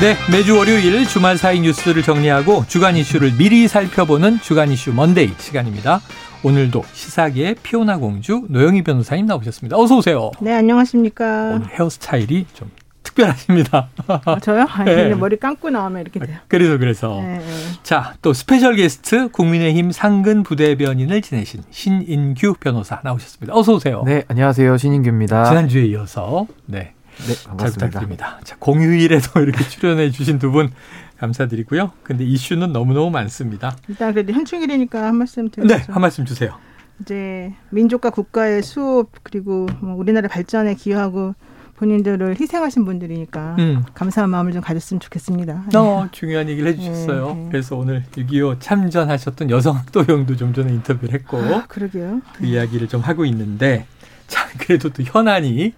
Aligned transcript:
네, 0.00 0.14
매주 0.30 0.56
월요일 0.56 1.04
주말 1.08 1.36
사이 1.36 1.58
뉴스를 1.58 2.04
정리하고 2.04 2.64
주간 2.68 2.96
이슈를 2.96 3.32
미리 3.36 3.66
살펴보는 3.66 4.38
주간 4.40 4.70
이슈 4.70 4.94
Monday 4.94 5.32
시간입니다. 5.38 6.00
오늘도 6.44 6.84
시사계의 6.92 7.56
피오나 7.64 7.96
공주 7.96 8.44
노영희 8.48 8.84
변호사님 8.84 9.26
나오셨습니다. 9.26 9.76
어서 9.76 9.96
오세요. 9.96 10.30
네, 10.40 10.54
안녕하십니까. 10.54 11.50
오늘 11.56 11.66
헤어스타일이 11.70 12.46
좀 12.54 12.70
특별하십니다. 13.02 13.88
아, 14.06 14.38
저요? 14.38 14.66
아니, 14.70 14.94
네. 14.94 15.14
머리 15.16 15.36
감고 15.36 15.70
나오면 15.70 16.02
이렇게 16.02 16.20
돼요. 16.20 16.36
그래서 16.46 16.78
그래서. 16.78 17.20
네, 17.20 17.38
네. 17.38 17.44
자, 17.82 18.14
또 18.22 18.32
스페셜 18.32 18.76
게스트 18.76 19.32
국민의힘 19.32 19.90
상근 19.90 20.44
부대변인을 20.44 21.22
지내신 21.22 21.64
신인규 21.70 22.54
변호사 22.60 23.00
나오셨습니다. 23.02 23.52
어서 23.52 23.74
오세요. 23.74 24.04
네, 24.06 24.22
안녕하세요. 24.28 24.76
신인규입니다. 24.76 25.46
지난주에 25.46 25.86
이어서 25.86 26.46
네. 26.66 26.92
네, 27.26 27.34
반갑습니다. 27.46 27.56
잘 27.56 27.72
부탁드립니다. 27.72 28.40
자, 28.44 28.56
공휴일에도 28.58 29.40
이렇게 29.40 29.64
출연해 29.68 30.10
주신 30.10 30.38
두 30.38 30.50
분 30.50 30.70
감사드리고요. 31.18 31.90
근데 32.04 32.24
이슈는 32.24 32.72
너무너무 32.72 33.10
많습니다. 33.10 33.76
일단 33.88 34.12
그래도 34.14 34.32
현충일이니까 34.32 35.04
한 35.04 35.16
말씀 35.16 35.50
드리죠. 35.50 35.74
네, 35.74 35.82
한 35.88 36.00
말씀 36.00 36.24
주세요. 36.24 36.56
이제 37.00 37.52
민족과 37.70 38.10
국가의 38.10 38.62
수업 38.62 39.10
그리고 39.24 39.66
뭐 39.80 39.94
우리나라 39.96 40.28
발전에 40.28 40.74
기여하고 40.74 41.34
본인들을 41.76 42.40
희생하신 42.40 42.84
분들이니까 42.84 43.56
음. 43.58 43.84
감사한 43.94 44.30
마음을 44.30 44.52
좀 44.52 44.60
가졌으면 44.62 45.00
좋겠습니다. 45.00 45.64
어, 45.76 46.04
네. 46.04 46.08
중요한 46.12 46.48
얘기를 46.48 46.68
해주셨어요. 46.72 47.26
네, 47.34 47.34
네. 47.34 47.48
그래서 47.50 47.76
오늘 47.76 48.04
6.25 48.16 48.56
참전하셨던 48.60 49.50
여성학도형도 49.50 50.36
좀 50.36 50.52
전에 50.54 50.72
인터뷰를 50.72 51.14
했고 51.14 51.38
아, 51.38 51.66
그러게요. 51.66 52.20
그 52.34 52.46
이야기를 52.46 52.88
좀 52.88 53.00
하고 53.00 53.24
있는데 53.26 53.86
자 54.28 54.46
그래도 54.58 54.88
또 54.90 55.02
현안이 55.04 55.72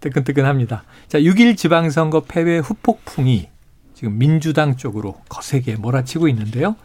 뜨끈뜨끈합니다. 0.00 0.84
자, 1.08 1.18
6일 1.18 1.56
지방선거 1.56 2.22
패배 2.28 2.58
후폭풍이 2.58 3.48
지금 3.94 4.18
민주당 4.18 4.76
쪽으로 4.76 5.16
거세게 5.28 5.76
몰아치고 5.76 6.28
있는데요. 6.28 6.76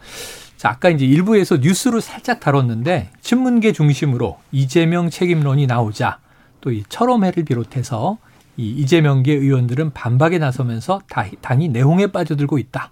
자, 0.56 0.70
아까 0.70 0.88
이제 0.88 1.04
일부에서 1.04 1.58
뉴스로 1.58 2.00
살짝 2.00 2.40
다뤘는데 2.40 3.10
친문계 3.20 3.72
중심으로 3.72 4.38
이재명 4.50 5.10
책임론이 5.10 5.66
나오자 5.66 6.18
또 6.60 6.70
이 6.70 6.82
철험회를 6.88 7.44
비롯해서 7.44 8.18
이 8.56 8.70
이재명계 8.70 9.32
의원들은 9.32 9.92
반박에 9.92 10.38
나서면서 10.38 11.02
당이 11.42 11.68
내홍에 11.68 12.08
빠져들고 12.08 12.58
있다. 12.58 12.90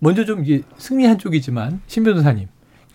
먼저 0.00 0.24
좀 0.24 0.44
이게 0.44 0.62
승리한 0.78 1.18
쪽이지만 1.18 1.80
신 1.86 2.02
변호사님 2.02 2.48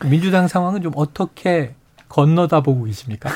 민주당 0.05 0.47
상황은 0.47 0.81
좀 0.81 0.91
어떻게 0.95 1.75
건너다 2.09 2.61
보고 2.61 2.83
계십니까? 2.83 3.29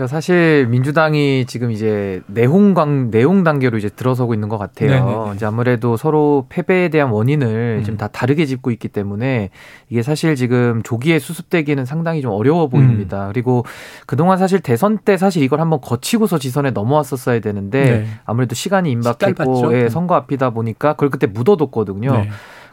그러니까 0.00 0.06
사실 0.06 0.66
민주당이 0.70 1.44
지금 1.46 1.70
이제 1.70 2.22
내홍광 2.26 3.10
내홍 3.10 3.44
단계로 3.44 3.76
이제 3.76 3.90
들어서고 3.90 4.32
있는 4.32 4.48
것 4.48 4.56
같아요. 4.56 4.88
네네. 4.88 5.34
이제 5.34 5.44
아무래도 5.44 5.98
서로 5.98 6.46
패배에 6.48 6.88
대한 6.88 7.10
원인을 7.10 7.80
음. 7.80 7.84
지금 7.84 7.98
다 7.98 8.08
다르게 8.08 8.46
짚고 8.46 8.70
있기 8.70 8.88
때문에 8.88 9.50
이게 9.90 10.02
사실 10.02 10.36
지금 10.36 10.82
조기에 10.82 11.18
수습되기는 11.18 11.84
상당히 11.84 12.22
좀 12.22 12.32
어려워 12.32 12.68
보입니다. 12.68 13.26
음. 13.26 13.32
그리고 13.32 13.66
그동안 14.06 14.38
사실 14.38 14.60
대선 14.60 14.96
때 14.96 15.18
사실 15.18 15.42
이걸 15.42 15.60
한번 15.60 15.82
거치고서 15.82 16.38
지선에 16.38 16.70
넘어왔었어야 16.70 17.40
되는데 17.40 17.84
네. 17.84 18.06
아무래도 18.24 18.54
시간이 18.54 18.90
임박했고 18.92 19.74
예, 19.74 19.90
선거 19.90 20.14
앞이다 20.14 20.48
보니까 20.50 20.94
그걸 20.94 21.10
그때 21.10 21.26
묻어뒀거든요. 21.26 22.12
네. 22.12 22.30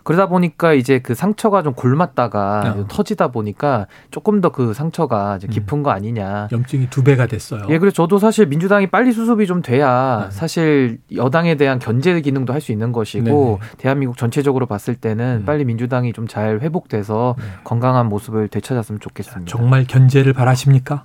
그러다 0.07 0.27
보니까 0.27 0.73
이제 0.73 0.99
그 0.99 1.13
상처가 1.15 1.63
좀 1.63 1.73
골맞다가 1.73 2.75
어. 2.77 2.85
터지다 2.87 3.27
보니까 3.27 3.87
조금 4.09 4.39
더 4.39 4.51
그 4.51 4.73
상처가 4.73 5.37
깊은 5.37 5.79
음. 5.79 5.83
거 5.83 5.91
아니냐. 5.91 6.47
염증이 6.53 6.89
두 6.89 7.03
배가 7.03 7.27
됐어요. 7.27 7.63
예, 7.67 7.77
그래서 7.77 7.93
저도 7.93 8.17
사실 8.17 8.45
민주당이 8.45 8.87
빨리 8.87 9.11
수습이 9.11 9.45
좀 9.45 9.61
돼야 9.61 10.29
네. 10.29 10.31
사실 10.31 10.99
여당에 11.13 11.55
대한 11.55 11.77
견제 11.79 12.19
기능도 12.21 12.53
할 12.53 12.61
수 12.61 12.71
있는 12.71 12.93
것이고 12.93 13.59
네 13.61 13.67
대한민국 13.77 14.17
전체적으로 14.17 14.65
봤을 14.65 14.95
때는 14.95 15.39
네. 15.39 15.45
빨리 15.45 15.65
민주당이 15.65 16.13
좀 16.13 16.27
잘 16.27 16.59
회복돼서 16.61 17.35
네. 17.37 17.43
건강한 17.65 18.07
모습을 18.07 18.47
되찾았으면 18.47 19.01
좋겠습니다. 19.01 19.49
정말 19.49 19.85
견제를 19.85 20.31
바라십니까? 20.31 21.03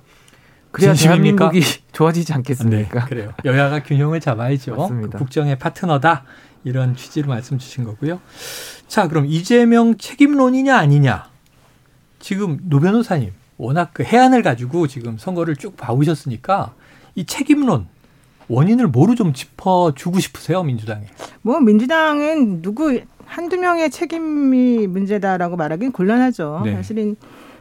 그래야 0.71 0.93
진심입니까? 0.93 1.49
대한민국이 1.51 1.81
좋아지지 1.91 2.33
않겠습니까? 2.33 2.99
네, 3.01 3.05
그래요. 3.07 3.31
여야가 3.45 3.83
균형을 3.83 4.19
잡아야죠. 4.21 4.75
맞습니다. 4.75 5.17
그 5.17 5.23
국정의 5.25 5.59
파트너다. 5.59 6.23
이런 6.63 6.95
취지로 6.95 7.27
말씀 7.27 7.57
주신 7.57 7.83
거고요. 7.83 8.19
자, 8.87 9.07
그럼 9.07 9.25
이재명 9.25 9.97
책임론이냐 9.97 10.75
아니냐. 10.77 11.29
지금 12.19 12.57
노 12.63 12.79
변호사님 12.79 13.31
워낙 13.57 13.91
그 13.93 14.03
해안을 14.03 14.41
가지고 14.43 14.87
지금 14.87 15.17
선거를 15.17 15.55
쭉 15.55 15.75
봐오셨으니까 15.77 16.73
이 17.15 17.25
책임론 17.25 17.87
원인을 18.47 18.87
뭐로 18.87 19.15
좀 19.15 19.33
짚어주고 19.33 20.19
싶으세요 20.19 20.63
민주당에? 20.63 21.05
뭐 21.41 21.59
민주당은 21.59 22.61
누구 22.61 23.01
한두 23.25 23.57
명의 23.57 23.89
책임이 23.89 24.87
문제다라고 24.87 25.55
말하기는 25.55 25.91
곤란하죠. 25.91 26.61
네. 26.65 26.75
사실은 26.75 27.15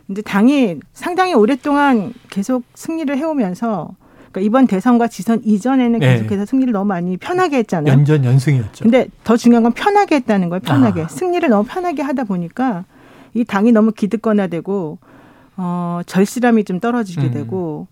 이제 0.08 0.22
당이 0.22 0.80
상당히 0.92 1.34
오랫동안 1.34 2.12
계속 2.30 2.64
승리를 2.74 3.16
해오면서 3.16 3.94
그러니까 4.32 4.40
이번 4.40 4.66
대선과 4.66 5.08
지선 5.08 5.42
이전에는 5.44 5.98
네. 6.00 6.14
계속해서 6.14 6.46
승리를 6.46 6.72
너무 6.72 6.86
많이 6.86 7.16
편하게 7.18 7.58
했잖아요. 7.58 7.92
연전 7.92 8.24
연승이었죠. 8.24 8.84
근데 8.84 9.06
더 9.24 9.36
중요한 9.36 9.62
건 9.62 9.72
편하게 9.72 10.16
했다는 10.16 10.48
거예요. 10.48 10.60
편하게. 10.60 11.02
아. 11.02 11.08
승리를 11.08 11.46
너무 11.48 11.64
편하게 11.68 12.02
하다 12.02 12.24
보니까 12.24 12.84
이 13.34 13.44
당이 13.44 13.72
너무 13.72 13.92
기득권화되고 13.92 14.98
어 15.58 16.00
절실함이 16.06 16.64
좀 16.64 16.80
떨어지게 16.80 17.26
음. 17.26 17.30
되고 17.30 17.86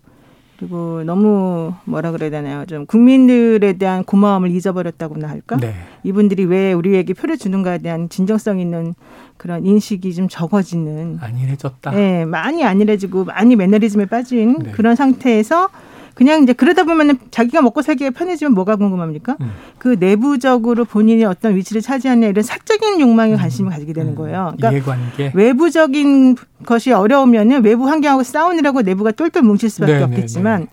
그리고 0.57 1.03
너무 1.03 1.73
뭐라 1.85 2.11
그래야 2.11 2.29
되나요? 2.29 2.65
좀 2.65 2.85
국민들에 2.85 3.73
대한 3.73 4.03
고마움을 4.03 4.51
잊어버렸다고나 4.51 5.27
할까? 5.27 5.57
네. 5.57 5.73
이분들이 6.03 6.45
왜 6.45 6.73
우리에게 6.73 7.13
표를 7.13 7.37
주는가에 7.37 7.79
대한 7.79 8.09
진정성 8.09 8.59
있는 8.59 8.93
그런 9.37 9.65
인식이 9.65 10.13
좀 10.13 10.27
적어지는 10.27 11.17
안일해졌다. 11.19 11.91
네, 11.91 12.25
많이 12.25 12.63
안일해지고 12.63 13.25
많이 13.25 13.55
매너리즘에 13.55 14.05
빠진 14.05 14.59
네. 14.59 14.71
그런 14.71 14.95
상태에서 14.95 15.69
그냥 16.13 16.43
이제 16.43 16.53
그러다 16.53 16.83
보면은 16.83 17.17
자기가 17.31 17.61
먹고 17.61 17.81
살기가 17.81 18.11
편해지면 18.11 18.53
뭐가 18.53 18.75
궁금합니까? 18.75 19.37
음. 19.41 19.51
그 19.77 19.95
내부적으로 19.99 20.85
본인이 20.85 21.23
어떤 21.25 21.55
위치를 21.55 21.81
차지하냐 21.81 22.27
이런 22.27 22.43
사적인 22.43 22.99
욕망에 22.99 23.33
음. 23.33 23.37
관심을 23.37 23.71
가지게 23.71 23.93
되는 23.93 24.11
음. 24.11 24.15
거예요. 24.15 24.53
그러니까 24.57 24.71
이해관계. 24.71 25.31
외부적인 25.33 26.35
것이 26.65 26.91
어려우면은 26.91 27.63
외부 27.63 27.87
환경하고 27.87 28.23
싸우느라고 28.23 28.81
내부가 28.81 29.11
똘똘 29.11 29.41
뭉칠 29.41 29.69
수밖에 29.69 29.93
네네네. 29.93 30.07
네, 30.07 30.15
없겠지만 30.15 30.61
네. 30.61 30.67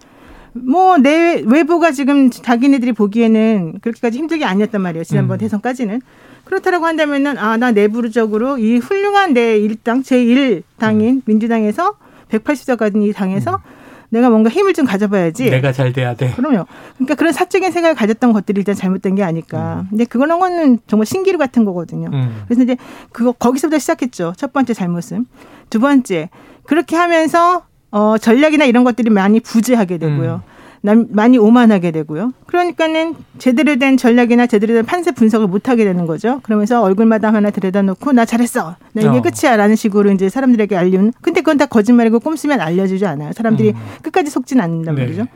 뭐내 0.54 1.42
외부가 1.46 1.92
지금 1.92 2.30
자기네들이 2.30 2.92
보기에는 2.92 3.78
그렇게까지 3.80 4.18
힘들게 4.18 4.44
아니었단 4.44 4.80
말이에요. 4.80 5.04
지난번 5.04 5.36
음. 5.36 5.38
대선까지는. 5.38 6.00
그렇다라고 6.44 6.86
한다면은 6.86 7.36
아 7.38 7.58
나 7.58 7.72
내부적으로 7.72 8.56
이 8.58 8.78
훌륭한 8.78 9.34
내 9.34 9.58
일당 9.58 10.02
제1당인 10.02 11.02
음. 11.16 11.22
민주당에서 11.26 11.94
180석 12.30 12.78
가진 12.78 13.02
이 13.02 13.12
당에서 13.12 13.56
음. 13.56 13.77
내가 14.10 14.30
뭔가 14.30 14.48
힘을 14.50 14.72
좀 14.72 14.86
가져봐야지. 14.86 15.50
내가 15.50 15.72
잘 15.72 15.92
돼야 15.92 16.14
돼. 16.14 16.32
그럼요. 16.32 16.66
그러니까 16.94 17.14
그런 17.14 17.32
사적인 17.32 17.70
생각을 17.72 17.94
가졌던 17.94 18.32
것들이 18.32 18.60
일단 18.60 18.74
잘못된 18.74 19.14
게 19.14 19.22
아닐까. 19.22 19.80
음. 19.82 19.86
근데 19.90 20.04
그거는 20.04 20.38
거는 20.38 20.78
정말 20.86 21.06
신기루 21.06 21.38
같은 21.38 21.64
거거든요. 21.64 22.10
음. 22.12 22.42
그래서 22.46 22.62
이제 22.62 22.76
그거 23.12 23.32
거기서부터 23.32 23.78
시작했죠. 23.78 24.32
첫 24.36 24.52
번째 24.52 24.74
잘못은. 24.74 25.26
두 25.70 25.80
번째 25.80 26.30
그렇게 26.64 26.96
하면서 26.96 27.62
어 27.90 28.16
전략이나 28.18 28.64
이런 28.64 28.84
것들이 28.84 29.10
많이 29.10 29.40
부재하게 29.40 29.98
되고요. 29.98 30.42
음. 30.82 31.06
많이 31.10 31.38
오만하게 31.38 31.90
되고요. 31.90 32.32
그러니까는 32.46 33.14
제대로 33.38 33.76
된 33.76 33.96
전략이나 33.96 34.46
제대로 34.46 34.74
된 34.74 34.84
판세 34.84 35.12
분석을 35.12 35.46
못 35.46 35.68
하게 35.68 35.84
되는 35.84 36.06
거죠. 36.06 36.40
그러면서 36.42 36.82
얼굴마다 36.82 37.32
하나 37.32 37.50
들여다 37.50 37.82
놓고 37.82 38.12
나 38.12 38.24
잘했어. 38.24 38.76
나 38.92 39.02
이게 39.02 39.08
어. 39.08 39.22
끝이야라는 39.22 39.76
식으로 39.76 40.10
이제 40.12 40.28
사람들에게 40.28 40.76
알리는. 40.76 41.12
근데 41.20 41.40
그건 41.40 41.58
다 41.58 41.66
거짓말이고 41.66 42.20
꼼수면 42.20 42.60
알려주지 42.60 43.06
않아요. 43.06 43.32
사람들이 43.32 43.70
음. 43.70 43.76
끝까지 44.02 44.30
속진 44.30 44.60
않는단 44.60 44.94
네. 44.94 45.02
말이죠. 45.02 45.26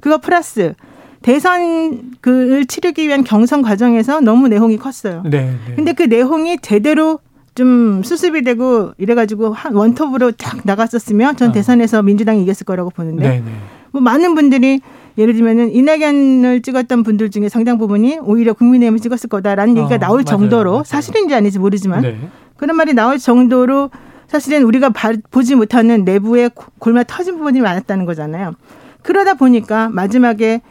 그거 0.00 0.18
플러스 0.18 0.74
대선 1.22 2.12
그를 2.20 2.66
치르기 2.66 3.06
위한 3.06 3.24
경선 3.24 3.62
과정에서 3.62 4.20
너무 4.20 4.48
내홍이 4.48 4.76
컸어요. 4.76 5.22
네, 5.24 5.54
네. 5.68 5.74
근데 5.76 5.92
그 5.92 6.02
내홍이 6.02 6.58
제대로 6.58 7.20
좀 7.54 8.02
수습이 8.02 8.42
되고 8.42 8.92
이래가지고 8.98 9.52
한 9.52 9.74
원톱으로 9.74 10.32
딱 10.32 10.60
나갔었으면 10.64 11.36
전 11.36 11.50
어. 11.50 11.52
대선에서 11.52 12.02
민주당이 12.02 12.42
이겼을 12.42 12.64
거라고 12.64 12.90
보는데 12.90 13.28
네, 13.28 13.40
네. 13.40 13.52
뭐 13.92 14.00
많은 14.02 14.34
분들이 14.34 14.80
예를 15.18 15.34
들면은 15.34 15.70
이낙연을 15.72 16.62
찍었던 16.62 17.02
분들 17.02 17.30
중에 17.30 17.48
상당 17.48 17.76
부분이 17.78 18.18
오히려 18.22 18.54
국민의힘을 18.54 18.98
찍었을 19.00 19.28
거다라는 19.28 19.76
얘기가 19.76 19.94
어, 19.96 19.98
나올 19.98 20.18
맞아요, 20.18 20.24
정도로 20.24 20.70
맞아요. 20.72 20.84
사실인지 20.84 21.34
아닌지 21.34 21.58
모르지만 21.58 22.00
네. 22.02 22.18
그런 22.56 22.76
말이 22.76 22.94
나올 22.94 23.18
정도로 23.18 23.90
사실은 24.26 24.62
우리가 24.62 24.90
보지 25.30 25.54
못하는 25.54 26.04
내부의 26.04 26.50
골마 26.78 27.04
터진 27.04 27.36
부분이 27.36 27.60
많았다는 27.60 28.06
거잖아요. 28.06 28.54
그러다 29.02 29.34
보니까 29.34 29.90
마지막에 29.90 30.62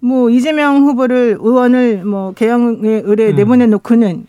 뭐 0.00 0.30
이재명 0.30 0.82
후보를 0.82 1.38
의원을 1.40 2.04
뭐 2.04 2.32
개혁의 2.32 3.02
의뢰 3.04 3.30
음. 3.30 3.36
내보내 3.36 3.66
놓고는 3.66 4.26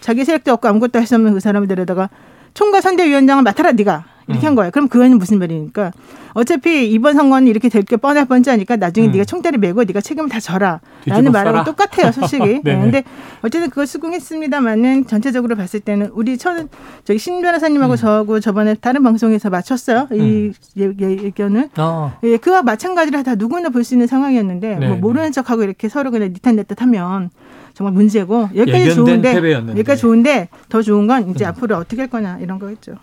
자기 0.00 0.24
세력도 0.24 0.52
없고 0.52 0.68
아무것도 0.68 0.98
할 1.00 1.06
수 1.06 1.16
없는 1.16 1.32
그 1.34 1.40
사람을 1.40 1.66
데려다가 1.66 2.10
총괄 2.52 2.82
선대위원장을 2.82 3.42
맡아라 3.42 3.72
네가 3.72 4.04
이렇게 4.28 4.46
음. 4.46 4.48
한 4.48 4.54
거예요. 4.54 4.70
그럼 4.70 4.88
그거는 4.88 5.18
무슨 5.18 5.38
말이니까 5.38 5.92
어차피 6.32 6.90
이번 6.90 7.14
선거는 7.14 7.46
이렇게 7.48 7.68
될 7.68 7.84
게 7.84 7.96
뻔할 7.96 8.24
뻔지하니까 8.24 8.76
나중에 8.76 9.08
음. 9.08 9.12
네가 9.12 9.24
총대를 9.24 9.58
메고 9.58 9.84
네가 9.84 10.00
책임을 10.00 10.28
다 10.30 10.40
져라. 10.40 10.80
라는 11.06 11.30
말하고 11.32 11.64
똑같아요, 11.64 12.10
솔직히. 12.12 12.60
네. 12.64 12.78
근데 12.80 13.04
어쨌든 13.42 13.68
그걸 13.68 13.86
수긍했습니다만은 13.86 15.06
전체적으로 15.06 15.54
봤을 15.54 15.80
때는 15.80 16.10
우리 16.14 16.38
천 16.38 16.68
저기 17.04 17.18
신 17.18 17.40
변호사님하고 17.42 17.92
음. 17.92 17.96
저하고 17.96 18.40
저번에 18.40 18.74
다른 18.74 19.02
방송에서 19.02 19.50
맞췄어요. 19.50 20.08
이 20.12 20.18
음. 20.18 20.54
의견을. 20.98 21.68
어. 21.76 22.18
예, 22.24 22.36
그와 22.38 22.62
마찬가지로 22.62 23.22
다 23.22 23.34
누구나 23.34 23.68
볼 23.68 23.84
수 23.84 23.94
있는 23.94 24.06
상황이었는데 24.06 24.76
네. 24.76 24.88
뭐 24.88 24.96
모르는 24.96 25.30
척하고 25.32 25.62
이렇게 25.62 25.88
서로 25.90 26.10
그냥 26.10 26.28
니탄 26.32 26.56
냈듯 26.56 26.80
하면 26.80 27.28
정말 27.74 27.92
문제고 27.92 28.48
여기까지 28.56 28.94
좋은데 28.94 29.34
패배였는데. 29.34 29.72
여기까지 29.80 30.00
좋은데 30.00 30.48
더 30.70 30.80
좋은 30.80 31.06
건 31.06 31.28
이제 31.30 31.44
음. 31.44 31.48
앞으로 31.50 31.76
어떻게 31.76 32.00
할 32.00 32.08
거냐 32.08 32.38
이런 32.40 32.58
거겠죠. 32.58 32.94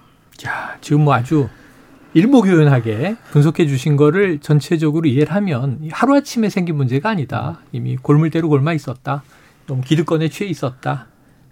자, 0.42 0.76
지금 0.82 1.02
뭐 1.04 1.14
아주 1.14 1.50
일목요연하게 2.16 3.16
분석해 3.30 3.68
주신 3.68 3.96
거를 3.96 4.40
전체적으로 4.40 5.08
이해를 5.08 5.36
하면 5.36 5.88
하루아침에 5.92 6.50
생긴 6.50 6.78
문제가 6.78 7.12
아니다. 7.12 7.60
이미 7.72 7.96
골물대로 7.96 8.50
골마 8.50 8.74
있었다. 8.74 9.22
너무 9.68 9.84
기득권에 9.84 10.30
취해 10.30 10.50
있었다. 10.50 11.06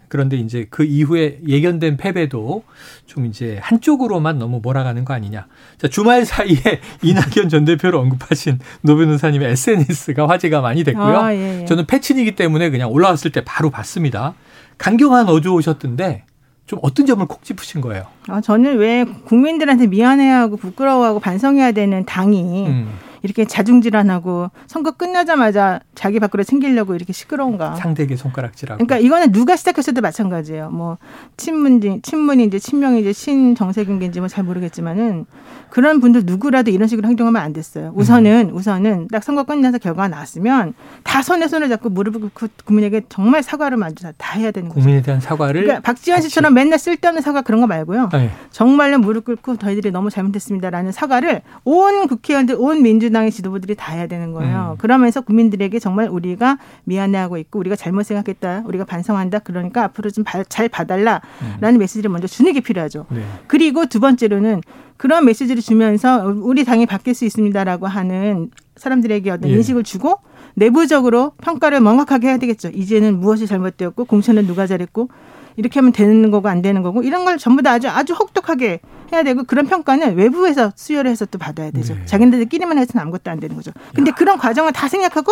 그런데 0.07 0.37
이제 0.37 0.65
그 0.71 0.83
이후에 0.85 1.37
예견된 1.47 1.97
패배도 1.97 2.63
좀 3.05 3.27
이제 3.27 3.59
한쪽으로만 3.61 4.39
너무 4.39 4.59
몰아가는 4.59 5.05
거 5.05 5.13
아니냐. 5.13 5.45
자, 5.77 5.87
주말 5.87 6.25
사이에 6.25 6.57
이낙연 7.03 7.49
전 7.49 7.65
대표를 7.65 7.99
언급하신 7.99 8.57
노 8.81 8.95
변호사님의 8.95 9.51
SNS가 9.51 10.27
화제가 10.27 10.61
많이 10.61 10.83
됐고요. 10.83 11.15
아, 11.15 11.35
예, 11.35 11.61
예. 11.61 11.65
저는 11.65 11.85
패친이기 11.85 12.31
때문에 12.31 12.71
그냥 12.71 12.91
올라왔을 12.91 13.31
때 13.31 13.43
바로 13.45 13.69
봤습니다. 13.69 14.33
강경한 14.79 15.29
어조 15.29 15.53
오셨던데 15.53 16.23
좀 16.69 16.77
어떤 16.83 17.07
점을 17.07 17.25
콕 17.25 17.43
짚으신 17.43 17.81
거예요? 17.81 18.05
아, 18.27 18.41
저는 18.41 18.77
왜 18.77 19.03
국민들한테 19.03 19.87
미안해하고 19.87 20.55
부끄러워하고 20.57 21.19
반성해야 21.19 21.71
되는 21.71 22.05
당이 22.05 22.67
음. 22.67 22.89
이렇게 23.21 23.45
자중질환하고 23.45 24.51
선거 24.67 24.91
끝나자마자 24.91 25.79
자기 25.95 26.19
밖으로 26.19 26.43
챙기려고 26.43 26.95
이렇게 26.95 27.13
시끄러운가. 27.13 27.75
상대에게 27.75 28.15
손가락질하고. 28.15 28.85
그러니까 28.85 29.05
이거는 29.05 29.31
누가 29.31 29.55
시작했어도 29.55 30.01
마찬가지예요. 30.01 30.69
뭐 30.69 30.97
친문지 31.37 31.99
친문인지 32.03 32.59
친명인지 32.59 33.13
신정세균인지 33.13 34.19
뭐 34.19 34.29
잘 34.29 34.43
모르겠지만은 34.43 35.25
그런 35.69 35.99
분들 35.99 36.23
누구라도 36.25 36.71
이런 36.71 36.87
식으로 36.87 37.07
행동하면 37.07 37.41
안 37.41 37.51
됐어요. 37.53 37.91
우선은 37.95 38.49
음. 38.51 38.55
우선은 38.55 39.07
딱 39.11 39.23
선거 39.23 39.43
끝나서 39.43 39.77
결과가 39.79 40.07
나왔으면 40.07 40.73
다 41.03 41.21
손에 41.21 41.47
손을 41.47 41.67
잡고 41.69 41.89
무릎을 41.89 42.21
꿇고 42.21 42.47
국민에게 42.65 43.01
정말 43.09 43.41
사과를 43.43 43.77
먼저 43.77 44.11
다 44.17 44.37
해야 44.37 44.51
되는 44.51 44.69
거죠. 44.69 44.79
국민에 44.81 45.01
대한 45.01 45.19
사과를. 45.19 45.61
그러니까 45.63 45.81
박지원 45.81 46.21
씨처럼 46.21 46.53
맨날 46.53 46.77
쓸데없는 46.79 47.21
사과 47.21 47.41
그런 47.41 47.59
거 47.61 47.67
말고요. 47.67 48.09
네. 48.13 48.29
정말로 48.51 48.99
무릎 48.99 49.25
꿇고 49.25 49.57
저희들이 49.57 49.91
너무 49.91 50.09
잘못했습니다라는 50.09 50.91
사과를 50.91 51.41
온 51.63 52.07
국회의원들 52.07 52.55
온 52.59 52.81
민주 52.83 53.08
민주당의 53.09 53.31
지도부들이 53.31 53.75
다 53.75 53.93
해야 53.93 54.07
되는 54.07 54.31
거예요. 54.31 54.71
음. 54.75 54.77
그러면서 54.77 55.21
국민들에게 55.21 55.77
정말 55.79 56.07
우리가 56.07 56.57
미안해하고 56.85 57.37
있고 57.37 57.59
우리가 57.59 57.75
잘못 57.75 58.03
생각했다, 58.03 58.63
우리가 58.65 58.85
반성한다. 58.85 59.39
그러니까 59.39 59.83
앞으로 59.83 60.09
좀 60.11 60.23
잘 60.47 60.69
봐달라라는 60.69 61.21
음. 61.63 61.77
메시지를 61.77 62.09
먼저 62.11 62.27
주는 62.27 62.53
게 62.53 62.61
필요하죠. 62.61 63.07
네. 63.09 63.23
그리고 63.47 63.87
두 63.87 63.99
번째로는 63.99 64.61
그런 64.97 65.25
메시지를 65.25 65.61
주면서 65.61 66.23
우리 66.25 66.63
당이 66.63 66.85
바뀔 66.85 67.13
수 67.15 67.25
있습니다라고 67.25 67.87
하는 67.87 68.51
사람들에게 68.75 69.31
어떤 69.31 69.49
예. 69.49 69.55
인식을 69.55 69.83
주고 69.83 70.19
내부적으로 70.55 71.31
평가를 71.41 71.79
명확하게 71.81 72.27
해야 72.27 72.37
되겠죠. 72.37 72.69
이제는 72.69 73.19
무엇이 73.19 73.47
잘못되었고 73.47 74.05
공천은 74.05 74.45
누가 74.45 74.67
잘했고 74.67 75.09
이렇게 75.55 75.79
하면 75.79 75.91
되는 75.91 76.31
거고 76.31 76.47
안 76.47 76.61
되는 76.61 76.81
거고 76.83 77.01
이런 77.01 77.25
걸 77.25 77.37
전부 77.37 77.61
다 77.63 77.71
아주 77.71 77.89
아주 77.89 78.13
혹독하게 78.13 78.81
해야 79.11 79.23
되고 79.23 79.43
그런 79.43 79.67
평가는 79.67 80.15
외부에서 80.15 80.71
수혈을 80.75 81.09
해서 81.11 81.25
또 81.25 81.37
받아야 81.37 81.71
되죠. 81.71 81.95
네. 81.95 82.05
자기네들끼리만 82.05 82.77
해서는 82.77 83.01
아무것도 83.03 83.31
안 83.31 83.39
되는 83.39 83.55
거죠. 83.55 83.71
근데 83.95 84.11
야. 84.11 84.15
그런 84.15 84.37
과정을 84.37 84.71
다 84.73 84.87
생략하고 84.87 85.31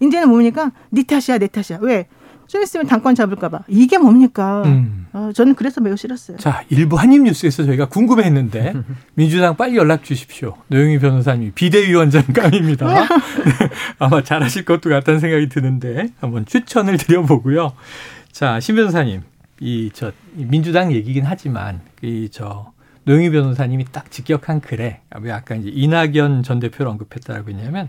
이제는 0.00 0.28
뭡니까? 0.28 0.72
네 0.90 1.02
탓이야, 1.02 1.38
내 1.38 1.46
탓이야. 1.46 1.78
왜? 1.82 2.06
좀 2.46 2.62
있으면 2.62 2.86
당권 2.86 3.14
잡을까봐. 3.14 3.64
이게 3.68 3.98
뭡니까? 3.98 4.62
음. 4.64 5.06
어, 5.12 5.30
저는 5.34 5.54
그래서 5.54 5.82
매우 5.82 5.98
싫었어요. 5.98 6.38
자, 6.38 6.62
일부 6.70 6.96
한입 6.96 7.20
뉴스에서 7.22 7.64
저희가 7.64 7.88
궁금해했는데 7.88 8.72
민주당 9.14 9.54
빨리 9.56 9.76
연락 9.76 10.02
주십시오. 10.02 10.56
노영희 10.68 10.98
변호사님 10.98 11.52
비대위원장감입니다. 11.54 12.86
네, 13.04 13.06
아마 13.98 14.22
잘하실 14.22 14.64
것도 14.64 14.88
같다는 14.88 15.20
생각이 15.20 15.50
드는데 15.50 16.08
한번 16.20 16.46
추천을 16.46 16.96
드려보고요. 16.96 17.72
자, 18.32 18.60
신 18.60 18.76
변호사님. 18.76 19.22
이 19.60 19.90
저 19.92 20.12
민주당 20.34 20.92
얘기긴 20.92 21.24
하지만 21.26 21.80
이 22.02 22.28
저 22.30 22.72
노영희 23.08 23.30
변호사님이 23.30 23.86
딱 23.90 24.10
직격한 24.10 24.60
글에 24.60 25.00
왜 25.22 25.32
아까 25.32 25.54
이제 25.54 25.70
이낙연 25.72 26.42
전 26.42 26.60
대표를 26.60 26.90
언급했다라고 26.92 27.48
했냐면 27.48 27.88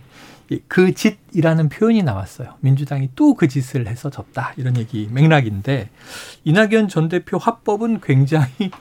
그 0.70 0.94
짓이라는 0.94 1.68
표현이 1.68 2.04
나왔어요. 2.04 2.56
민주당이 2.62 3.10
또 3.16 3.34
그 3.34 3.50
짓을 3.50 3.88
해서 3.88 4.10
졌다 4.10 4.54
이런 4.56 4.78
얘기 4.78 5.10
맥락인데 5.12 5.90
이낙연 6.46 6.88
전 6.88 7.10
대표 7.10 7.38
화법은 7.38 8.00
굉장히 8.00 8.72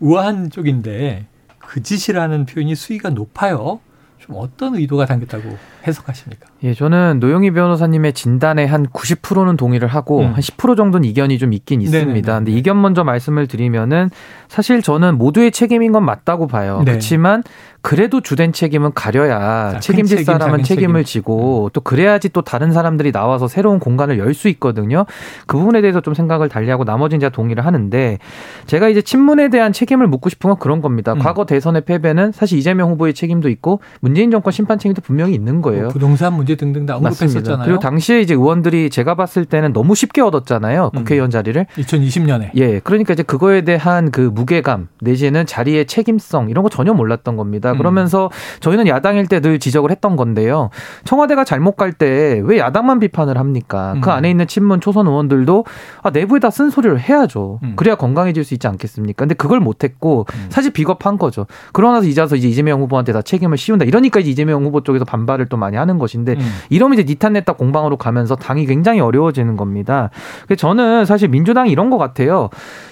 우아한 0.00 0.50
쪽인데 0.50 1.26
그 1.58 1.80
짓이라는 1.80 2.46
표현이 2.46 2.74
수위가 2.74 3.10
높아요. 3.10 3.78
좀 4.24 4.36
어떤 4.38 4.74
의도가 4.74 5.04
담겼다고 5.04 5.56
해석하십니까? 5.86 6.46
예, 6.62 6.72
저는 6.72 7.18
노영희 7.20 7.50
변호사님의 7.50 8.14
진단에 8.14 8.64
한 8.64 8.86
90%는 8.86 9.58
동의를 9.58 9.86
하고 9.88 10.20
음. 10.20 10.34
한10% 10.34 10.78
정도는 10.78 11.06
이견이 11.06 11.38
좀 11.38 11.52
있긴 11.52 11.82
있습니다. 11.82 12.34
근데 12.34 12.52
이견 12.52 12.80
먼저 12.80 13.04
말씀을 13.04 13.46
드리면은 13.46 14.08
사실 14.48 14.80
저는 14.80 15.18
모두의 15.18 15.52
책임인 15.52 15.92
건 15.92 16.04
맞다고 16.06 16.46
봐요. 16.46 16.78
네. 16.78 16.92
그렇지만 16.92 17.42
그래도 17.84 18.22
주된 18.22 18.52
책임은 18.54 18.92
가려야 18.94 19.72
자, 19.72 19.80
책임질 19.80 20.16
책임, 20.18 20.24
사람은 20.24 20.62
책임을 20.62 21.04
책임. 21.04 21.20
지고 21.20 21.66
음. 21.66 21.70
또 21.74 21.80
그래야지 21.82 22.30
또 22.30 22.40
다른 22.40 22.72
사람들이 22.72 23.12
나와서 23.12 23.46
새로운 23.46 23.78
공간을 23.78 24.18
열 24.18 24.34
수 24.34 24.48
있거든요. 24.48 25.04
그 25.46 25.56
부분에 25.58 25.80
대해서 25.80 26.00
좀 26.00 26.14
생각을 26.14 26.48
달리하고 26.48 26.84
나머지는 26.84 27.20
제가 27.20 27.30
동의를 27.30 27.64
하는데 27.66 28.18
제가 28.66 28.88
이제 28.88 29.00
친문에 29.02 29.48
대한 29.50 29.72
책임을 29.72 30.06
묻고 30.08 30.28
싶은 30.30 30.48
건 30.50 30.58
그런 30.58 30.80
겁니다. 30.80 31.12
음. 31.12 31.18
과거 31.18 31.44
대선의 31.46 31.82
패배는 31.84 32.32
사실 32.32 32.58
이재명 32.58 32.90
후보의 32.90 33.12
책임도 33.14 33.48
있고 33.50 33.80
문재인 34.00 34.30
정권 34.30 34.50
심판 34.50 34.78
책임도 34.78 35.02
분명히 35.02 35.34
있는 35.34 35.60
거예요. 35.60 35.74
거예요. 35.74 35.82
뭐 35.84 35.92
부동산 35.92 36.34
문제 36.34 36.56
등등 36.56 36.86
다 36.86 36.96
언급했었잖아요. 36.96 37.64
그리고 37.64 37.78
당시에 37.80 38.20
이제 38.20 38.34
의원들이 38.34 38.90
제가 38.90 39.14
봤을 39.14 39.44
때는 39.44 39.72
너무 39.72 39.94
쉽게 39.94 40.20
얻었잖아요. 40.20 40.90
음. 40.94 40.98
국회의원 40.98 41.30
자리를. 41.30 41.66
2020년에. 41.76 42.50
예. 42.56 42.80
그러니까 42.80 43.12
이제 43.12 43.22
그거에 43.22 43.62
대한 43.62 44.10
그 44.10 44.20
무게감 44.20 44.88
내지는 45.00 45.46
자리의 45.46 45.86
책임성 45.86 46.50
이런 46.50 46.62
거 46.62 46.68
전혀 46.68 46.92
몰랐던 46.94 47.36
겁니다. 47.36 47.73
음. 47.74 47.78
그러면서 47.78 48.30
저희는 48.60 48.86
야당일 48.86 49.26
때 49.26 49.40
늘 49.40 49.58
지적을 49.58 49.90
했던 49.90 50.16
건데요. 50.16 50.70
청와대가 51.04 51.44
잘못 51.44 51.76
갈 51.76 51.92
때 51.92 52.40
왜 52.44 52.58
야당만 52.58 52.98
비판을 53.00 53.36
합니까? 53.38 53.92
음. 53.96 54.00
그 54.00 54.10
안에 54.10 54.30
있는 54.30 54.46
친문 54.46 54.80
초선 54.80 55.06
의원들도 55.06 55.64
아, 56.02 56.10
내부에다 56.10 56.50
쓴 56.50 56.70
소리를 56.70 56.98
해야죠. 56.98 57.58
음. 57.62 57.72
그래야 57.76 57.94
건강해질 57.94 58.42
수 58.44 58.54
있지 58.54 58.66
않겠습니까? 58.66 59.24
근데 59.24 59.34
그걸 59.34 59.60
못했고 59.60 60.26
음. 60.34 60.46
사실 60.48 60.72
비겁한 60.72 61.18
거죠. 61.18 61.46
그러나서 61.72 62.06
이자서 62.06 62.36
이제 62.36 62.48
이재명 62.48 62.80
후보한테 62.80 63.12
다 63.12 63.22
책임을 63.22 63.58
씌운다. 63.58 63.84
이러니까 63.84 64.20
이제 64.20 64.30
이재명 64.30 64.64
후보 64.64 64.82
쪽에서 64.82 65.04
반발을 65.04 65.46
또 65.46 65.56
많이 65.56 65.76
하는 65.76 65.98
것인데 65.98 66.32
음. 66.32 66.38
이러면 66.70 66.98
이제 66.98 67.04
니탄 67.10 67.34
냈다 67.34 67.54
공방으로 67.54 67.96
가면서 67.96 68.34
당이 68.36 68.66
굉장히 68.66 69.00
어려워지는 69.00 69.56
겁니다. 69.56 70.10
저는 70.56 71.04
사실 71.04 71.28
민주당이 71.28 71.70
이런 71.70 71.90
것 71.90 71.98
같아요. 71.98 72.48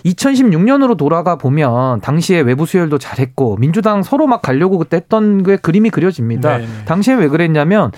2016년으로 0.07 0.97
돌아가 0.97 1.37
보면 1.37 2.01
당시에 2.01 2.41
외부 2.41 2.67
수혈도 2.67 2.99
잘했고 2.99 3.57
민주당 3.57 4.03
서로 4.03 4.27
막 4.27 4.43
가려고 4.43 4.72
그때 4.79 4.99
했던 4.99 5.43
게 5.43 5.57
그림이 5.57 5.91
그려집니다. 5.91 6.59
네네. 6.59 6.69
당시에 6.87 7.15
왜 7.15 7.29
그랬냐면 7.29 7.91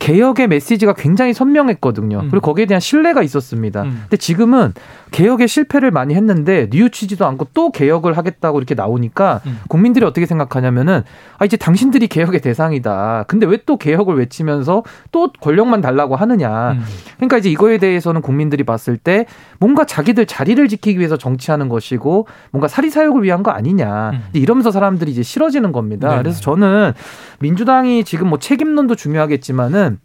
개혁의 0.00 0.48
메시지가 0.48 0.94
굉장히 0.94 1.32
선명했거든요. 1.32 2.20
음. 2.20 2.28
그리고 2.30 2.40
거기에 2.40 2.66
대한 2.66 2.80
신뢰가 2.80 3.22
있었습니다. 3.22 3.82
음. 3.82 3.98
근데 4.02 4.16
지금은 4.16 4.72
개혁의 5.10 5.48
실패를 5.48 5.90
많이 5.90 6.14
했는데 6.14 6.68
뉘우치지도 6.70 7.24
않고 7.26 7.48
또 7.54 7.70
개혁을 7.70 8.16
하겠다고 8.16 8.58
이렇게 8.58 8.74
나오니까 8.74 9.40
음. 9.46 9.60
국민들이 9.68 10.04
어떻게 10.04 10.26
생각하냐면은 10.26 11.02
아 11.38 11.44
이제 11.44 11.56
당신들이 11.56 12.08
개혁의 12.08 12.40
대상이다. 12.40 13.24
근데 13.26 13.46
왜 13.46 13.60
또 13.66 13.76
개혁을 13.76 14.16
외치면서 14.16 14.82
또 15.12 15.30
권력만 15.40 15.80
달라고 15.80 16.16
하느냐. 16.16 16.72
음. 16.72 16.82
그러니까 17.16 17.38
이제 17.38 17.50
이거에 17.50 17.78
대해서는 17.78 18.22
국민들이 18.22 18.64
봤을 18.64 18.96
때 18.96 19.26
뭔가 19.58 19.84
자기들 19.84 20.26
자리를 20.26 20.66
지키기 20.66 20.98
위해서 20.98 21.16
정치하는 21.16 21.68
것이고 21.68 22.26
뭔가 22.50 22.68
사리사욕을 22.68 23.22
위한 23.22 23.42
거 23.42 23.50
아니냐. 23.50 24.10
음. 24.10 24.24
이러면서 24.32 24.70
사람들이 24.70 25.10
이제 25.10 25.22
싫어지는 25.22 25.72
겁니다. 25.72 26.08
네네. 26.08 26.22
그래서 26.22 26.40
저는 26.40 26.92
민주당이 27.38 28.04
지금 28.04 28.28
뭐 28.28 28.38
책임론도 28.38 28.96
중요하겠지만은 28.96 29.98